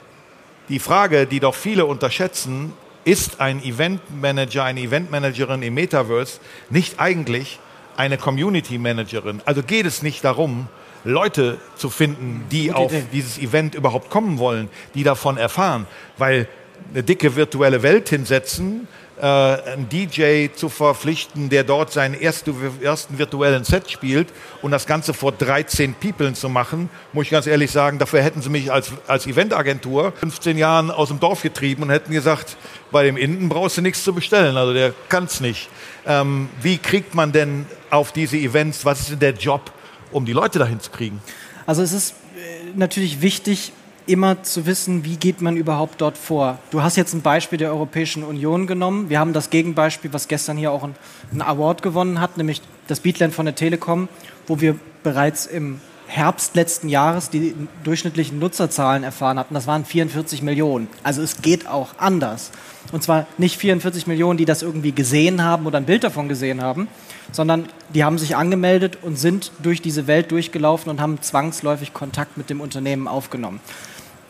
die 0.68 0.80
Frage, 0.80 1.26
die 1.26 1.38
doch 1.38 1.54
viele 1.54 1.86
unterschätzen, 1.86 2.72
ist 3.04 3.40
ein 3.40 3.62
Eventmanager, 3.62 4.64
eine 4.64 4.80
Eventmanagerin 4.80 5.62
im 5.62 5.74
Metaverse 5.74 6.40
nicht 6.70 7.00
eigentlich 7.00 7.58
eine 7.96 8.16
Community 8.16 8.78
Managerin. 8.78 9.42
Also 9.44 9.62
geht 9.62 9.86
es 9.86 10.02
nicht 10.02 10.24
darum, 10.24 10.68
Leute 11.04 11.58
zu 11.76 11.90
finden, 11.90 12.44
die 12.50 12.68
Gute 12.68 12.76
auf 12.76 12.92
Idee. 12.92 13.04
dieses 13.12 13.38
Event 13.38 13.74
überhaupt 13.74 14.08
kommen 14.10 14.38
wollen, 14.38 14.68
die 14.94 15.02
davon 15.02 15.36
erfahren. 15.36 15.86
Weil 16.16 16.48
eine 16.92 17.02
dicke 17.02 17.36
virtuelle 17.36 17.82
Welt 17.82 18.08
hinsetzen, 18.08 18.88
äh, 19.22 19.24
einen 19.24 19.88
DJ 19.88 20.48
zu 20.52 20.68
verpflichten, 20.68 21.48
der 21.48 21.62
dort 21.62 21.92
seinen 21.92 22.20
ersten, 22.20 22.54
ersten 22.82 23.18
virtuellen 23.18 23.62
Set 23.62 23.88
spielt 23.88 24.32
und 24.62 24.72
das 24.72 24.86
Ganze 24.86 25.14
vor 25.14 25.30
13 25.30 25.94
People 25.94 26.32
zu 26.32 26.48
machen, 26.48 26.90
muss 27.12 27.26
ich 27.26 27.30
ganz 27.30 27.46
ehrlich 27.46 27.70
sagen, 27.70 28.00
dafür 28.00 28.20
hätten 28.20 28.42
sie 28.42 28.50
mich 28.50 28.72
als, 28.72 28.90
als 29.06 29.28
Eventagentur 29.28 30.12
15 30.18 30.58
Jahren 30.58 30.90
aus 30.90 31.08
dem 31.08 31.20
Dorf 31.20 31.42
getrieben 31.42 31.84
und 31.84 31.90
hätten 31.90 32.12
gesagt, 32.12 32.56
bei 32.90 33.04
dem 33.04 33.16
Inden 33.16 33.48
brauchst 33.48 33.78
du 33.78 33.80
nichts 33.80 34.02
zu 34.02 34.12
bestellen, 34.12 34.56
also 34.56 34.74
der 34.74 34.92
kann 35.08 35.24
es 35.24 35.40
nicht. 35.40 35.68
Ähm, 36.04 36.48
wie 36.60 36.78
kriegt 36.78 37.14
man 37.14 37.30
denn 37.30 37.66
auf 37.90 38.10
diese 38.10 38.36
Events, 38.36 38.84
was 38.84 39.02
ist 39.02 39.10
denn 39.12 39.20
der 39.20 39.34
Job, 39.34 39.70
um 40.10 40.26
die 40.26 40.32
Leute 40.32 40.58
dahin 40.58 40.80
zu 40.80 40.90
kriegen? 40.90 41.22
Also 41.64 41.82
es 41.82 41.92
ist 41.92 42.10
äh, 42.10 42.72
natürlich 42.74 43.22
wichtig, 43.22 43.72
immer 44.06 44.42
zu 44.42 44.66
wissen, 44.66 45.04
wie 45.04 45.16
geht 45.16 45.40
man 45.40 45.56
überhaupt 45.56 46.00
dort 46.00 46.18
vor. 46.18 46.58
Du 46.70 46.82
hast 46.82 46.96
jetzt 46.96 47.14
ein 47.14 47.22
Beispiel 47.22 47.58
der 47.58 47.70
Europäischen 47.70 48.24
Union 48.24 48.66
genommen. 48.66 49.08
Wir 49.08 49.18
haben 49.18 49.32
das 49.32 49.50
Gegenbeispiel, 49.50 50.12
was 50.12 50.28
gestern 50.28 50.56
hier 50.56 50.72
auch 50.72 50.82
einen 50.82 51.42
Award 51.42 51.82
gewonnen 51.82 52.20
hat, 52.20 52.36
nämlich 52.36 52.62
das 52.88 53.00
Beatland 53.00 53.34
von 53.34 53.46
der 53.46 53.54
Telekom, 53.54 54.08
wo 54.46 54.60
wir 54.60 54.76
bereits 55.02 55.46
im 55.46 55.80
Herbst 56.12 56.54
letzten 56.56 56.90
Jahres 56.90 57.30
die 57.30 57.54
durchschnittlichen 57.84 58.38
Nutzerzahlen 58.38 59.02
erfahren 59.02 59.38
hatten. 59.38 59.54
Das 59.54 59.66
waren 59.66 59.86
44 59.86 60.42
Millionen. 60.42 60.88
Also 61.02 61.22
es 61.22 61.40
geht 61.40 61.66
auch 61.66 61.94
anders. 61.96 62.50
Und 62.92 63.02
zwar 63.02 63.26
nicht 63.38 63.56
44 63.56 64.06
Millionen, 64.06 64.36
die 64.36 64.44
das 64.44 64.60
irgendwie 64.60 64.92
gesehen 64.92 65.42
haben 65.42 65.64
oder 65.64 65.78
ein 65.78 65.86
Bild 65.86 66.04
davon 66.04 66.28
gesehen 66.28 66.60
haben, 66.60 66.88
sondern 67.30 67.66
die 67.94 68.04
haben 68.04 68.18
sich 68.18 68.36
angemeldet 68.36 68.98
und 69.00 69.18
sind 69.18 69.52
durch 69.62 69.80
diese 69.80 70.06
Welt 70.06 70.30
durchgelaufen 70.32 70.90
und 70.90 71.00
haben 71.00 71.22
zwangsläufig 71.22 71.94
Kontakt 71.94 72.36
mit 72.36 72.50
dem 72.50 72.60
Unternehmen 72.60 73.08
aufgenommen. 73.08 73.60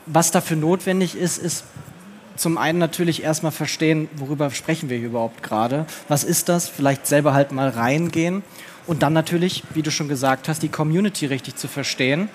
Was 0.07 0.31
dafür 0.31 0.57
notwendig 0.57 1.17
ist, 1.17 1.39
ist 1.39 1.65
zum 2.37 2.59
einen 2.59 2.79
natürlich 2.79 3.25
erstmal 3.25 3.53
verstehen, 3.53 4.09
worüber 4.15 4.51
sprechen 4.51 4.89
wir 4.89 4.99
hier 4.99 5.09
überhaupt 5.09 5.43
gerade. 5.43 5.87
Was 6.07 6.23
ist 6.23 6.49
das? 6.49 6.69
Vielleicht 6.69 7.09
selber 7.09 7.35
halt 7.35 7.51
mal 7.51 7.71
reingehen. 7.71 8.45
Und 8.93 9.03
dann 9.03 9.15
natürlich, 9.15 9.63
wie 9.73 9.81
du 9.81 9.91
schon 9.91 10.07
gesagt 10.07 10.49
hast, 10.49 10.63
die 10.63 10.69
Community 10.69 11.25
richtig 11.25 11.57
zu 11.57 11.67
verstehen 11.67 12.29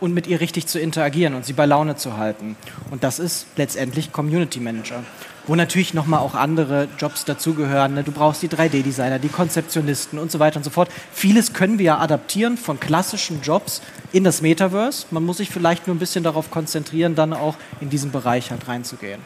und 0.00 0.12
mit 0.12 0.26
ihr 0.26 0.38
richtig 0.38 0.66
zu 0.66 0.78
interagieren 0.78 1.32
und 1.32 1.46
sie 1.46 1.54
bei 1.54 1.64
Laune 1.64 1.96
zu 1.96 2.18
halten. 2.18 2.56
Und 2.90 3.02
das 3.02 3.18
ist 3.18 3.46
letztendlich 3.56 4.12
Community 4.12 4.60
Manager. 4.60 5.02
Wo 5.46 5.54
natürlich 5.54 5.94
nochmal 5.94 6.20
auch 6.20 6.34
andere 6.34 6.88
Jobs 6.98 7.24
dazugehören. 7.24 7.94
Ne? 7.94 8.02
Du 8.02 8.12
brauchst 8.12 8.42
die 8.42 8.50
3D-Designer, 8.50 9.18
die 9.18 9.30
Konzeptionisten 9.30 10.18
und 10.18 10.30
so 10.30 10.40
weiter 10.40 10.58
und 10.58 10.64
so 10.64 10.68
fort. 10.68 10.90
Vieles 11.10 11.54
können 11.54 11.78
wir 11.78 11.86
ja 11.86 11.98
adaptieren 12.00 12.58
von 12.58 12.78
klassischen 12.78 13.40
Jobs 13.40 13.80
in 14.12 14.24
das 14.24 14.42
Metaverse. 14.42 15.06
Man 15.10 15.24
muss 15.24 15.38
sich 15.38 15.48
vielleicht 15.48 15.86
nur 15.86 15.96
ein 15.96 16.00
bisschen 16.00 16.22
darauf 16.22 16.50
konzentrieren, 16.50 17.14
dann 17.14 17.32
auch 17.32 17.56
in 17.80 17.88
diesen 17.88 18.12
Bereich 18.12 18.50
halt 18.50 18.68
reinzugehen. 18.68 19.22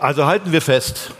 Also 0.00 0.26
halten 0.26 0.50
wir 0.50 0.62
fest. 0.62 1.12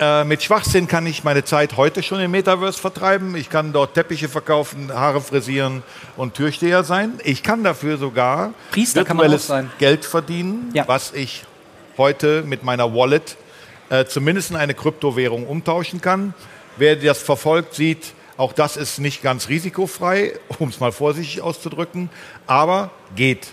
Äh, 0.00 0.24
mit 0.24 0.42
Schwachsinn 0.44 0.86
kann 0.86 1.06
ich 1.06 1.24
meine 1.24 1.44
Zeit 1.44 1.76
heute 1.76 2.04
schon 2.04 2.20
im 2.20 2.30
Metaverse 2.30 2.78
vertreiben. 2.78 3.34
Ich 3.34 3.50
kann 3.50 3.72
dort 3.72 3.94
Teppiche 3.94 4.28
verkaufen, 4.28 4.92
Haare 4.92 5.20
frisieren 5.20 5.82
und 6.16 6.34
Türsteher 6.34 6.84
sein. 6.84 7.18
Ich 7.24 7.42
kann 7.42 7.64
dafür 7.64 7.98
sogar 7.98 8.52
Priester 8.70 9.00
virtuelles 9.00 9.48
sein. 9.48 9.70
Geld 9.78 10.04
verdienen, 10.04 10.70
Ja. 10.72 10.86
was 10.86 11.12
ich 11.14 11.44
heute 11.96 12.42
mit 12.42 12.62
meiner 12.62 12.94
Wallet 12.94 13.36
äh, 13.90 14.04
zumindest 14.04 14.50
in 14.50 14.56
eine 14.56 14.74
Kryptowährung 14.74 15.46
umtauschen 15.46 16.00
kann. 16.00 16.32
Wer 16.76 16.94
das 16.94 17.18
verfolgt, 17.18 17.74
sieht, 17.74 18.12
auch 18.36 18.52
das 18.52 18.76
ist 18.76 19.00
nicht 19.00 19.20
ganz 19.20 19.48
risikofrei, 19.48 20.38
um 20.60 20.68
es 20.68 20.78
mal 20.78 20.92
vorsichtig 20.92 21.40
auszudrücken, 21.42 22.08
aber 22.46 22.90
geht. 23.16 23.48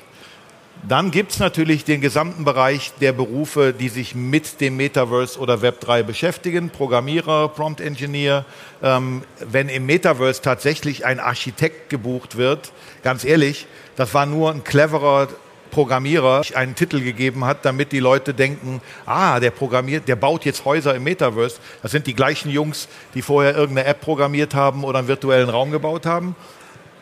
Dann 0.84 1.10
gibt 1.10 1.32
es 1.32 1.40
natürlich 1.40 1.84
den 1.84 2.00
gesamten 2.00 2.46
Bereich 2.46 2.94
der 3.02 3.12
Berufe, 3.12 3.74
die 3.74 3.90
sich 3.90 4.14
mit 4.14 4.62
dem 4.62 4.78
Metaverse 4.78 5.40
oder 5.40 5.56
Web3 5.56 6.04
beschäftigen. 6.04 6.70
Programmierer, 6.70 7.50
Prompt 7.50 7.82
Engineer. 7.82 8.46
Ähm, 8.84 9.24
wenn 9.40 9.70
im 9.70 9.88
Metaverse 9.88 10.42
tatsächlich 10.42 11.06
ein 11.06 11.20
Architekt 11.20 11.90
gebucht 11.90 12.38
wird, 12.38 12.72
ganz 13.04 13.26
ehrlich, 13.26 13.66
das 13.96 14.14
war 14.14 14.28
nur 14.28 14.52
ein 14.52 14.64
cleverer 14.64 15.30
Programmierer 15.72 16.44
einen 16.54 16.76
Titel 16.76 17.02
gegeben 17.02 17.44
hat, 17.44 17.66
damit 17.66 17.92
die 17.92 18.00
Leute 18.00 18.34
denken, 18.34 18.82
ah, 19.06 19.40
der 19.42 19.52
programmiert, 19.52 20.08
der 20.08 20.16
baut 20.16 20.46
jetzt 20.46 20.64
Häuser 20.64 20.96
im 20.96 21.04
Metaverse. 21.04 21.58
Das 21.82 21.92
sind 21.92 22.08
die 22.08 22.14
gleichen 22.14 22.50
Jungs, 22.50 22.88
die 23.14 23.22
vorher 23.22 23.56
irgendeine 23.56 23.88
App 23.88 24.00
programmiert 24.00 24.56
haben 24.56 24.84
oder 24.84 25.00
einen 25.00 25.08
virtuellen 25.08 25.50
Raum 25.50 25.72
gebaut 25.72 26.06
haben. 26.06 26.36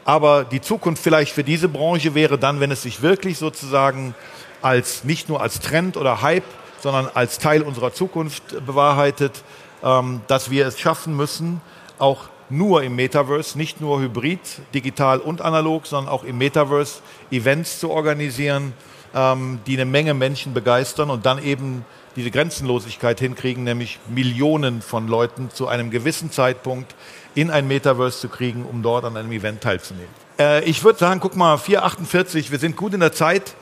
Aber 0.06 0.44
die 0.44 0.62
Zukunft 0.62 1.02
vielleicht 1.02 1.32
für 1.34 1.44
diese 1.44 1.70
Branche 1.70 2.13
wäre 2.13 2.38
dann, 2.38 2.60
wenn 2.60 2.72
es 2.72 2.82
sich 2.82 3.02
wirklich 3.02 3.38
sozusagen 3.38 4.16
als 4.62 5.04
nicht 5.04 5.30
nur 5.30 5.42
als 5.42 5.60
Trend 5.60 5.98
oder 5.98 6.22
Hype, 6.22 6.44
sondern 6.82 7.10
als 7.13 7.39
Teil 7.39 7.62
unserer 7.62 7.94
Zukunft 7.94 8.66
bewahrheitet, 8.66 9.44
ähm, 9.84 10.22
dass 10.28 10.50
wir 10.50 10.68
es 10.68 10.80
schaffen 10.80 11.16
müssen, 11.16 11.62
auch 12.00 12.30
nur 12.50 12.84
im 12.84 12.96
Metaverse, 12.96 13.58
nicht 13.58 13.82
nur 13.82 14.02
hybrid, 14.02 14.39
digital 14.74 15.20
und 15.20 15.42
analog, 15.42 15.88
sondern 15.88 16.12
auch 16.12 16.24
im 16.24 16.38
Metaverse 16.38 17.02
Events 17.32 17.80
zu 17.80 17.89
organisieren, 17.89 18.74
ähm, 19.16 19.60
die 19.66 19.74
eine 19.74 19.86
Menge 19.86 20.13
Menschen 20.13 20.54
begeistern 20.54 21.10
und 21.10 21.26
dann 21.26 21.42
eben 21.44 21.86
diese 22.16 22.32
Grenzenlosigkeit 22.32 23.20
hinkriegen, 23.20 23.63
nämlich 23.63 24.00
Millionen 24.08 24.82
von 24.82 25.08
Leuten 25.08 25.50
zu 25.50 25.68
einem 25.68 25.89
gewissen 25.89 26.32
Zeitpunkt 26.32 26.94
in 27.36 27.50
ein 27.52 27.67
Metaverse 27.67 28.19
zu 28.19 28.30
kriegen, 28.30 28.65
um 28.65 28.84
dort 28.84 29.06
an 29.06 29.17
einem 29.17 29.32
Event 29.32 29.62
teilzunehmen. 29.62 30.10
Äh, 30.39 30.63
ich 30.65 30.84
würde 30.84 31.00
sagen, 31.00 31.19
guck 31.19 31.36
mal, 31.36 31.58
448, 31.58 32.52
wir 32.52 32.60
sind 32.60 32.76
gut 32.76 32.93
in 32.93 33.00
der 33.00 33.12
Zeit. 33.12 33.56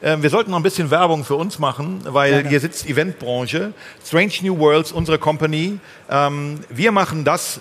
Äh, 0.00 0.16
wir 0.20 0.30
sollten 0.30 0.50
noch 0.50 0.58
ein 0.58 0.62
bisschen 0.62 0.90
Werbung 0.90 1.24
für 1.24 1.34
uns 1.34 1.58
machen, 1.58 2.00
weil 2.04 2.30
Gerne. 2.30 2.48
hier 2.48 2.60
sitzt 2.60 2.88
Eventbranche. 2.88 3.72
Strange 4.04 4.32
New 4.42 4.58
Worlds, 4.58 4.92
unsere 4.92 5.18
Company. 5.18 5.78
Ähm, 6.10 6.60
wir 6.68 6.92
machen 6.92 7.24
das 7.24 7.60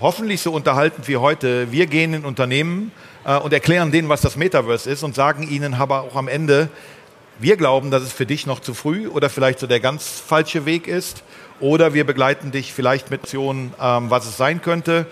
hoffentlich 0.00 0.40
so 0.40 0.52
unterhaltend 0.52 1.08
wie 1.08 1.16
heute. 1.16 1.72
Wir 1.72 1.86
gehen 1.86 2.14
in 2.14 2.24
Unternehmen 2.24 2.92
äh, 3.24 3.36
und 3.36 3.52
erklären 3.52 3.92
denen, 3.92 4.08
was 4.08 4.20
das 4.20 4.36
Metaverse 4.36 4.90
ist 4.90 5.02
und 5.02 5.14
sagen 5.14 5.48
ihnen 5.48 5.74
aber 5.74 6.02
auch 6.02 6.16
am 6.16 6.28
Ende, 6.28 6.68
wir 7.38 7.56
glauben, 7.56 7.90
dass 7.90 8.02
es 8.02 8.12
für 8.12 8.26
dich 8.26 8.46
noch 8.46 8.60
zu 8.60 8.74
früh 8.74 9.08
oder 9.08 9.30
vielleicht 9.30 9.60
so 9.60 9.66
der 9.66 9.80
ganz 9.80 10.20
falsche 10.20 10.66
Weg 10.66 10.86
ist. 10.86 11.22
Oder 11.60 11.94
wir 11.94 12.04
begleiten 12.04 12.50
dich 12.50 12.72
vielleicht 12.72 13.10
mit 13.10 13.22
Optionen, 13.22 13.74
ähm, 13.80 14.10
was 14.10 14.26
es 14.26 14.36
sein 14.36 14.62
könnte. 14.62 15.06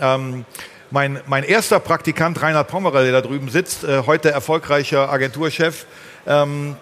Ähm, 0.00 0.44
mein, 0.90 1.20
mein 1.26 1.42
erster 1.42 1.80
Praktikant, 1.80 2.40
Reinhard 2.40 2.68
Pommerer, 2.68 3.02
der 3.02 3.12
da 3.12 3.20
drüben 3.22 3.48
sitzt, 3.48 3.82
äh, 3.82 4.02
heute 4.06 4.30
erfolgreicher 4.30 5.10
Agenturchef, 5.10 5.86
ähm, 6.26 6.76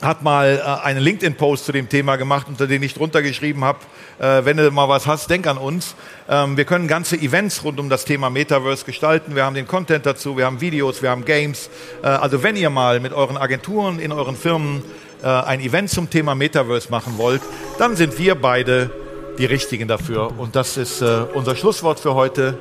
hat 0.00 0.22
mal 0.22 0.62
äh, 0.64 0.86
einen 0.86 1.00
LinkedIn-Post 1.00 1.64
zu 1.64 1.72
dem 1.72 1.88
Thema 1.88 2.16
gemacht, 2.16 2.46
unter 2.48 2.66
dem 2.66 2.82
ich 2.82 2.94
drunter 2.94 3.22
geschrieben 3.22 3.64
habe, 3.64 3.80
äh, 4.18 4.44
wenn 4.44 4.56
du 4.56 4.70
mal 4.70 4.88
was 4.88 5.06
hast, 5.06 5.28
denk 5.28 5.46
an 5.46 5.58
uns. 5.58 5.94
Ähm, 6.28 6.56
wir 6.56 6.64
können 6.64 6.86
ganze 6.86 7.16
Events 7.16 7.64
rund 7.64 7.80
um 7.80 7.88
das 7.88 8.04
Thema 8.04 8.30
Metaverse 8.30 8.84
gestalten. 8.84 9.34
Wir 9.34 9.44
haben 9.44 9.54
den 9.54 9.66
Content 9.66 10.06
dazu, 10.06 10.36
wir 10.36 10.46
haben 10.46 10.60
Videos, 10.60 11.02
wir 11.02 11.10
haben 11.10 11.24
Games. 11.24 11.68
Äh, 12.02 12.06
also 12.06 12.42
wenn 12.42 12.56
ihr 12.56 12.70
mal 12.70 13.00
mit 13.00 13.12
euren 13.12 13.36
Agenturen 13.36 13.98
in 13.98 14.12
euren 14.12 14.36
Firmen 14.36 14.82
äh, 15.22 15.26
ein 15.26 15.60
Event 15.60 15.90
zum 15.90 16.10
Thema 16.10 16.34
Metaverse 16.34 16.90
machen 16.90 17.14
wollt, 17.16 17.42
dann 17.78 17.96
sind 17.96 18.18
wir 18.18 18.34
beide 18.34 18.90
die 19.38 19.46
Richtigen 19.46 19.88
dafür. 19.88 20.38
Und 20.38 20.56
das 20.56 20.76
ist 20.76 21.00
äh, 21.00 21.24
unser 21.34 21.56
Schlusswort 21.56 22.00
für 22.00 22.14
heute. 22.14 22.58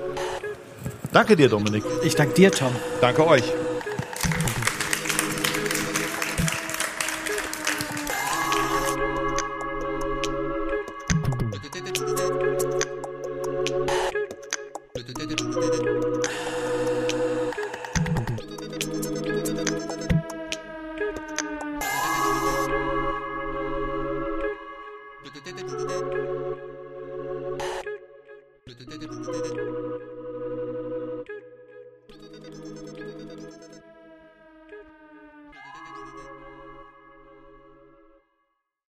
Danke 1.11 1.35
dir, 1.35 1.49
Dominik. 1.49 1.83
Ich 2.03 2.15
danke 2.15 2.33
dir, 2.33 2.51
Tom. 2.51 2.71
Danke 3.01 3.25
euch. 3.25 3.43